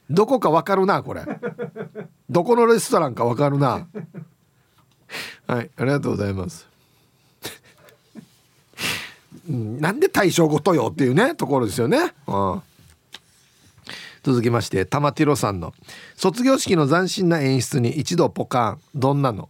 [0.09, 1.25] どこかわかるなこれ。
[2.29, 3.87] どこのレストランかわかるな。
[5.47, 6.67] はいありがとうございます。
[9.47, 12.61] なんで対象ごとよっていうねところですよね、うん、
[14.21, 15.73] 続きまして玉ティロさんの。
[16.15, 18.81] 卒業式の斬新な演出に一度ポカン。
[18.93, 19.49] どんなの？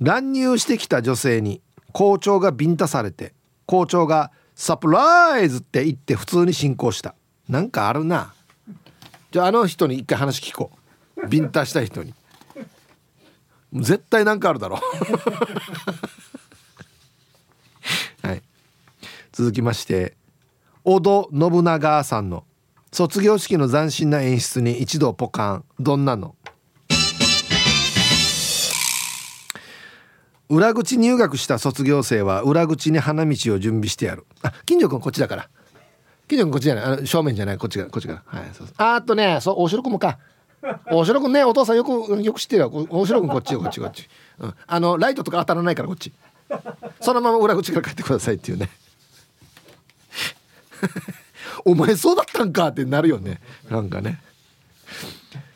[0.00, 3.34] 乱入してきた女性に校長がビンタされて
[3.66, 7.14] 校長がサプライズって言って普通に進行した。
[7.48, 8.32] なんかあるな。
[9.30, 10.70] じゃああの人に一回話聞こ
[11.16, 11.26] う。
[11.28, 12.14] ビンタした人に。
[13.74, 14.80] 絶対なんかあるだろう。
[18.26, 18.42] はい。
[19.32, 20.16] 続きまして
[20.84, 22.44] 小戸信長さんの
[22.92, 25.64] 卒業式の斬新な演出に一度ポカン。
[25.78, 26.34] どんなの？
[30.48, 34.24] 裏口入学した卒業生は裏口に花道を準備してやる。
[34.42, 35.48] あ金城君こっちだから。
[36.28, 36.84] 金城君こっちじゃない。
[36.84, 37.58] あの正面じゃない。
[37.58, 40.18] こっちがこっちがはいそうあとねそう大城君もか。
[40.90, 46.12] 大城君ねお父さんよくよく知ってるよ大城君こっちよこっちこっち、うん、あのライトとか当たらないからこっち。
[47.00, 48.70] そのまま裏口から帰ってくださいっていうね。
[51.64, 53.40] お前そうだったんかってなるよね。
[53.68, 54.20] なんかね。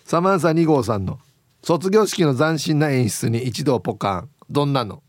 [0.04, 1.20] サマンサ2号さんの
[1.62, 4.28] 卒業式の斬新な演出に一度ポカン。
[4.50, 5.02] どんなの？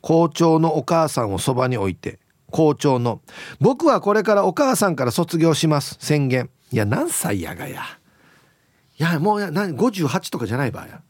[0.00, 2.18] 校長のお母さんをそばに置いて
[2.50, 3.20] 校長の
[3.60, 6.50] 「僕はこれからお母さんから卒業します」宣言。
[6.72, 7.82] いや何歳やがや。
[8.98, 11.00] いやもう何58とかじゃない場合や。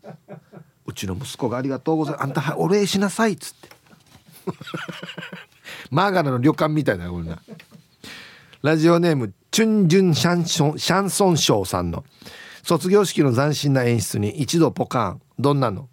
[0.86, 2.24] うちの息子がありがとうございます。
[2.24, 3.68] あんたお礼しなさいっつって。
[5.90, 7.38] マーガラの旅館みたいなこれな。
[8.62, 12.04] ラジオネームチュンジュンシャンションシャンソンショーさんの
[12.62, 15.22] 「卒業式の斬新な演出に一度ポカン。
[15.38, 15.88] どんなの？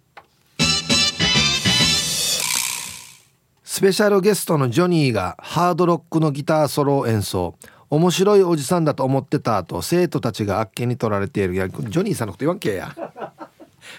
[3.64, 7.54] スペシャルゲストのジョニーがハードロックのギターソロを演奏。
[7.90, 11.54] 面白いおじさんだと思ってたと生徒たちがあっけに取られている。
[11.54, 12.94] いやジョニーさんのこと言わんけや。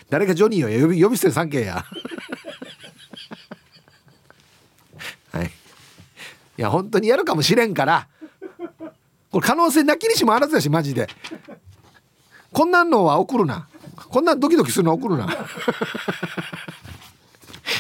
[0.09, 1.83] 誰がジョニーを呼び呼び捨てさんけや。
[5.31, 5.45] はい。
[5.45, 5.49] い
[6.57, 8.07] や本当にやるかもしれんから。
[9.31, 11.07] これ可能性なきにしもあらずだしマジで。
[12.59, 13.69] こんなのは送るな。
[14.09, 15.27] こんなドキドキするの送るな。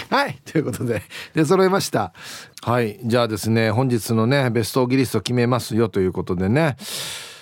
[0.09, 1.01] はいということで
[1.33, 2.13] で揃えました。
[2.61, 6.77] はいじゃあですね本日のねベストギリスト決めますよということでね。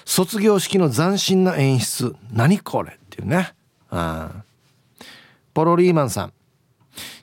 [0.03, 2.15] 卒業式の斬新な演出。
[2.31, 3.53] 何これっていうね。
[3.91, 4.31] あ
[5.53, 6.33] ポロリーマンさん。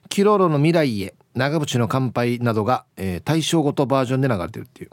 [0.09, 4.91] キロロの未来へ長渕の乾杯などが、えー、対象ごとバージョンで流れてるっていう。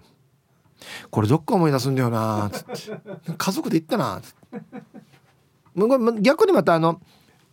[1.12, 3.34] これどっか思い出すんだよなつって。
[3.38, 4.91] 家族で行ったなつって
[6.20, 7.02] 逆にまたあの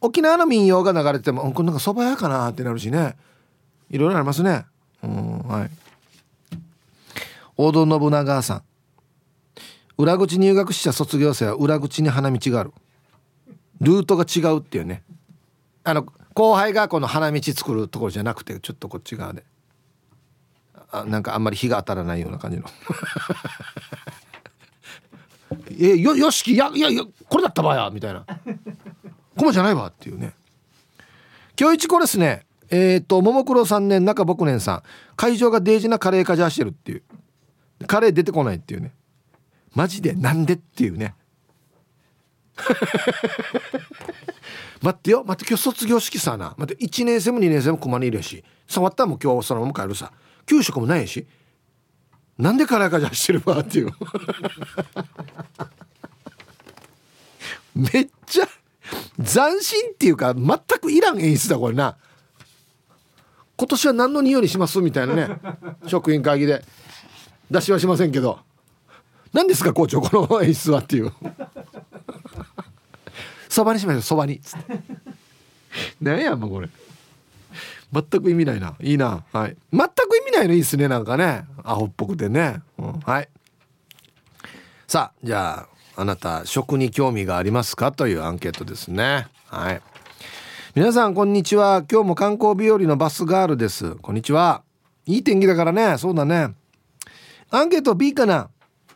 [0.01, 3.17] 沖縄の民謡が流れててもこれなんか蕎麦屋かなってなるしね。
[3.91, 4.67] いろいろありますね。
[5.03, 5.71] うんはい。
[7.57, 8.63] 大戸信長さん。
[9.97, 12.73] 裏口入学した卒業生は裏口に花道がある。
[13.81, 15.03] ルートが違うっていうね。
[15.85, 19.45] あの後輩がこの花道作るところじゃなくてちょっとこっち側で。
[20.91, 22.65] あなんかあんまり日が当たらないような感じの。
[25.79, 28.25] えよよしきいやいやいやこれだったばやみたいな。
[29.37, 30.35] こまじゃないわっていうね。
[31.59, 32.47] 今日一こですね。
[32.71, 34.83] えっ、とももクロ3年中僕年さん。
[35.17, 37.03] 会場がデージなカレーかじゃしてるっていう。
[37.87, 38.93] カレー出てこないっていうね。
[39.75, 41.15] マジでなんでっていうね。
[44.83, 46.55] 待ってよ待って今日卒業式さな。
[46.59, 48.45] 待って1年生も2年生も熊にいるし。
[48.67, 50.13] 触ったらもう今日そのまま帰るさ。
[50.47, 51.27] 給食もないし。
[52.39, 53.91] なんでカラカジャしてるわっていう。
[57.75, 58.47] めっちゃ
[59.17, 61.97] 斬新っていうか全くいらん演出だこれな。
[63.57, 65.41] 今年は何の匂いにしますみたいなね
[65.87, 66.65] 職員会議で。
[67.51, 68.39] 出しはしませんけど。
[69.33, 71.13] 何ですか校長この演出はっていう。
[73.49, 74.41] そばにしましょうそばに。
[76.01, 76.69] 何やもうこれ。
[77.93, 78.77] 全く意味ないな。
[78.81, 79.25] いいな。
[79.33, 79.57] はい。
[79.73, 81.45] 全く意味ないのいいっすねなんかね。
[81.63, 83.29] アホっぽくてね、うん、はい。
[84.87, 85.67] さあじゃ
[85.97, 89.27] ああなた食に興味がありますかというアンケートですね。
[89.47, 89.83] はい。
[90.75, 91.85] 皆さんこんにちは。
[91.91, 93.97] 今日も観光日和のバスガールです。
[93.97, 94.63] こんにちは。
[95.07, 95.99] いい天気だからね。
[95.99, 96.55] そうだね。
[97.51, 98.51] アンケート B かな。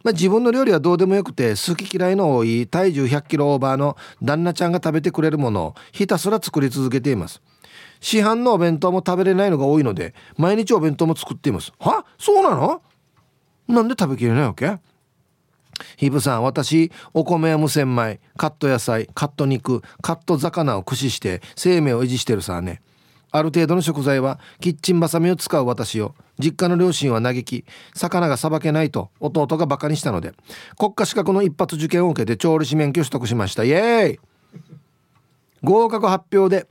[0.04, 7.40] まあ、自分の料理はどうでもよくて好き嫌いの多い体重100キロオーバーの旦那ちゃんが食べてくれるものをひたすら作り続けています。
[8.02, 11.72] 市販のお弁当も食べれないのが多いので毎日お弁当も作っています。
[11.78, 12.04] は？
[12.18, 12.82] そうなの？
[13.68, 14.78] なんで食べきれないわけ？
[15.96, 18.20] ヒブさん私お米や無洗米。
[18.36, 22.82] カット野菜カット肉カット魚を駆使して生命を維持してるさね。
[23.30, 30.34] ある程度の食材はキッチンバサミを使う私を実家の両親は嘆き魚がさばけないと弟がバカにしたので
[30.76, 33.64] 国家資格の一発受験を受けて調理師免許を取得しました。
[33.64, 34.20] イエーイ！
[35.62, 36.66] 合格発表で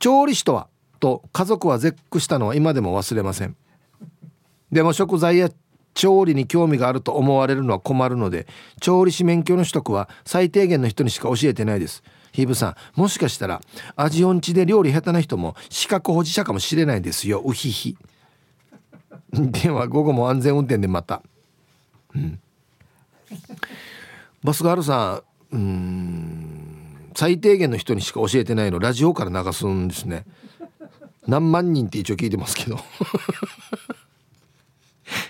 [0.00, 0.66] 調理師とは
[1.00, 3.56] と家族は絶句したのは今でも忘れません。
[4.70, 5.50] でも食材や
[5.94, 8.46] 調理に興味があると思われるのは困るので
[8.80, 12.02] 調理師免許の取得は最低限の人にしか教えてないです。
[12.32, 13.60] ヒブさんもしかしたら
[13.96, 17.42] 味音痴で料理下手な人も資格保持者かもしれないですよ。
[17.44, 17.96] うひひ。
[19.32, 21.22] では午後も安全運転でまた。
[22.14, 22.38] うん。
[24.42, 25.22] バスガールさ
[25.52, 30.24] んうん最低限の人にしか教えてないのラジオから流すんですね。
[31.26, 32.76] 何万人って一応聞いてますけど。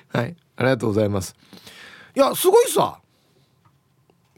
[0.09, 0.37] はい。
[0.57, 1.35] ありがとうございます。
[2.15, 3.01] いやすごいさ。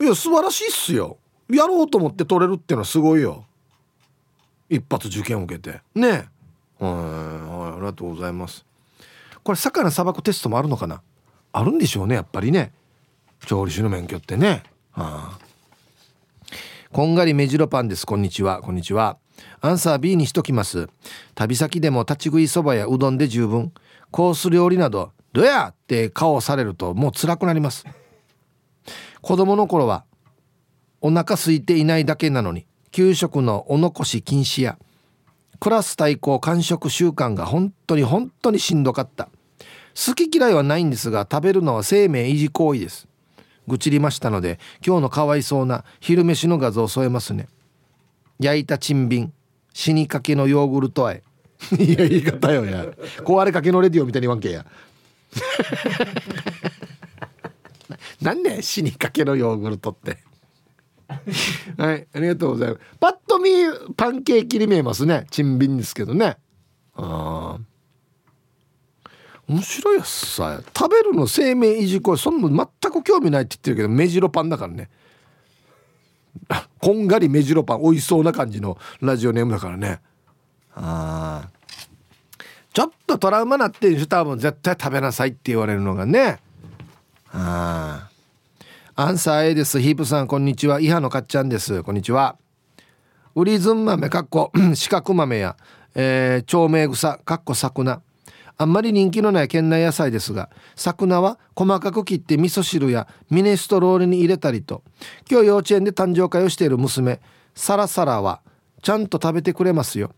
[0.01, 1.19] いや素晴らしいっすよ。
[1.51, 3.45] やろうと思って取れるっていうのはすごいよ。
[4.69, 5.83] 一発受験を受けて。
[5.95, 6.11] ね。
[6.11, 6.93] はい
[7.75, 8.65] ありがとうございます。
[9.43, 11.03] これ魚さばくテストもあるのかな？
[11.53, 12.73] あるんでしょうねやっぱりね。
[13.47, 14.63] 調理師の免許ってね。
[14.93, 15.39] はあ
[16.91, 18.07] こんがり目白パンです。
[18.07, 18.61] こんにちは。
[18.61, 19.17] こんにちは。
[19.61, 20.89] アンサー B にしときます。
[21.35, 23.73] 旅先でも立ち食いそばやうどんで十分。
[24.11, 25.69] コース料理などどや？
[25.69, 27.87] って顔をされるともう辛くなります。
[29.21, 30.05] 子供の頃は
[31.01, 34.79] お腹空いていないだけなのに給食のお残し禁止や
[35.61, 39.29] クラス対抗完食習慣が本当に本当にしんどかった。
[39.95, 43.07] 好き嫌いはないんですが食べるのは生命維持行為です。
[43.69, 47.49] 愚痴りましたので今日のかわいそうな昼飯の画像を添えますね。
[48.41, 49.33] 焼いた珍瓶
[49.73, 51.23] 死にかけのヨーグルトあえ。
[51.79, 52.87] いや言い方よや。
[53.19, 54.67] 壊れかけのレディオみたいに言わんけや。
[58.21, 60.19] なんで死にかけのヨーグルトって。
[61.77, 62.81] はいありがとうございます。
[62.99, 63.51] パッと見
[63.97, 65.27] パンケーキに見えますね。
[65.31, 66.37] 珍瓶ですけどね。
[66.95, 67.59] あ
[69.49, 70.63] 面白いやつさ。
[70.77, 74.89] 食べるの生命維持行為そんな全く興味ないって言ってるけど目白パンだからね。
[76.81, 80.01] こんがり目白パン美味しそうな感じのラジオネームだからね
[80.75, 81.49] あ
[82.73, 86.41] ちょっとトラウマなってる人多分絶対食べなさいって言われるのがね
[87.33, 88.13] ああ
[88.95, 89.81] アンサー A です。
[89.81, 90.79] ヒープさん、こんにちは。
[90.79, 91.83] イハのかっちゃんです。
[91.83, 92.37] こんにちは。
[93.35, 95.57] ウリズン豆、かっこ、四角豆や、
[95.95, 98.03] えー、長命草、かっこ桜。
[98.63, 104.85] あんまり人気のない県内野菜ですが、桜は細かく切って味噌汁やミネストローネに入れたりと、
[105.29, 107.21] 今日幼稚園で誕生会をしている娘、
[107.57, 108.41] サラサラは、
[108.81, 110.13] ちゃんと食べてくれますよ。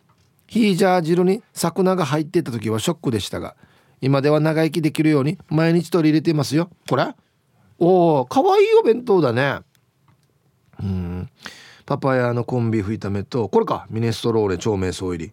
[0.46, 3.56] ヒージャー汁に桜が入っていた時はショックでしたが、
[4.02, 6.68] 今では長生きできるように毎日取り入れていますよ。
[6.86, 7.14] これ？
[7.78, 9.60] おおかわいいお弁当だね。
[10.82, 11.30] うん。
[11.86, 13.86] パパヤのコンビーフ炒めとこれか。
[13.88, 15.32] ミネストローネ長命草入り。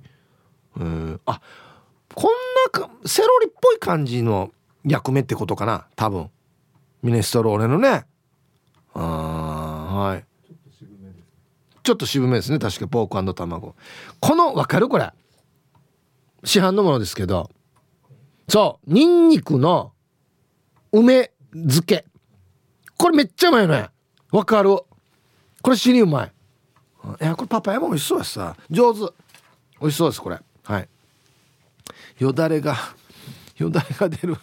[0.77, 1.19] うん。
[1.25, 1.41] あ
[2.13, 2.31] こん
[3.05, 4.51] セロリっぽい感じの
[4.85, 6.29] 役目ってことかな多分。
[7.01, 8.05] ミネストローネのね。
[8.93, 10.25] あはい。
[11.83, 12.59] ちょっと渋めですね。
[12.59, 13.75] 確かポーク卵。
[14.19, 15.11] このわかるこれ。
[16.43, 17.49] 市販のものですけど。
[18.47, 18.93] そう。
[18.93, 19.93] ニンニクの
[20.91, 22.05] 梅漬け。
[22.97, 23.89] これめっちゃうまいよね。
[24.31, 24.77] わかる。
[25.61, 26.31] これ死にうまい。
[27.21, 28.55] いやこれパパヤも美味しそうやさ。
[28.69, 29.13] 上手。
[29.79, 30.39] 美味しそうですこれ。
[32.21, 32.77] よだれが
[33.57, 34.37] よだれが出る。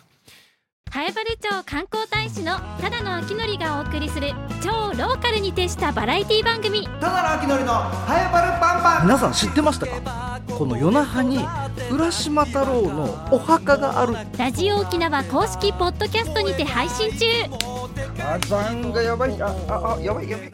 [0.92, 6.88] 南原町観光大使のただの秋のりがお送りする超ローカルに徹したバラエティ番組。
[6.88, 10.40] ただの秋のりのハエバルパンパン皆さん知ってましたか？
[10.58, 11.38] この夜那覇に
[11.88, 14.16] 浦島太郎のお墓がある。
[14.36, 17.26] ラジオ沖縄公式ポッドキャストにて配信中。
[18.16, 19.40] 火山がやばい。
[19.40, 20.52] あああやばいやばい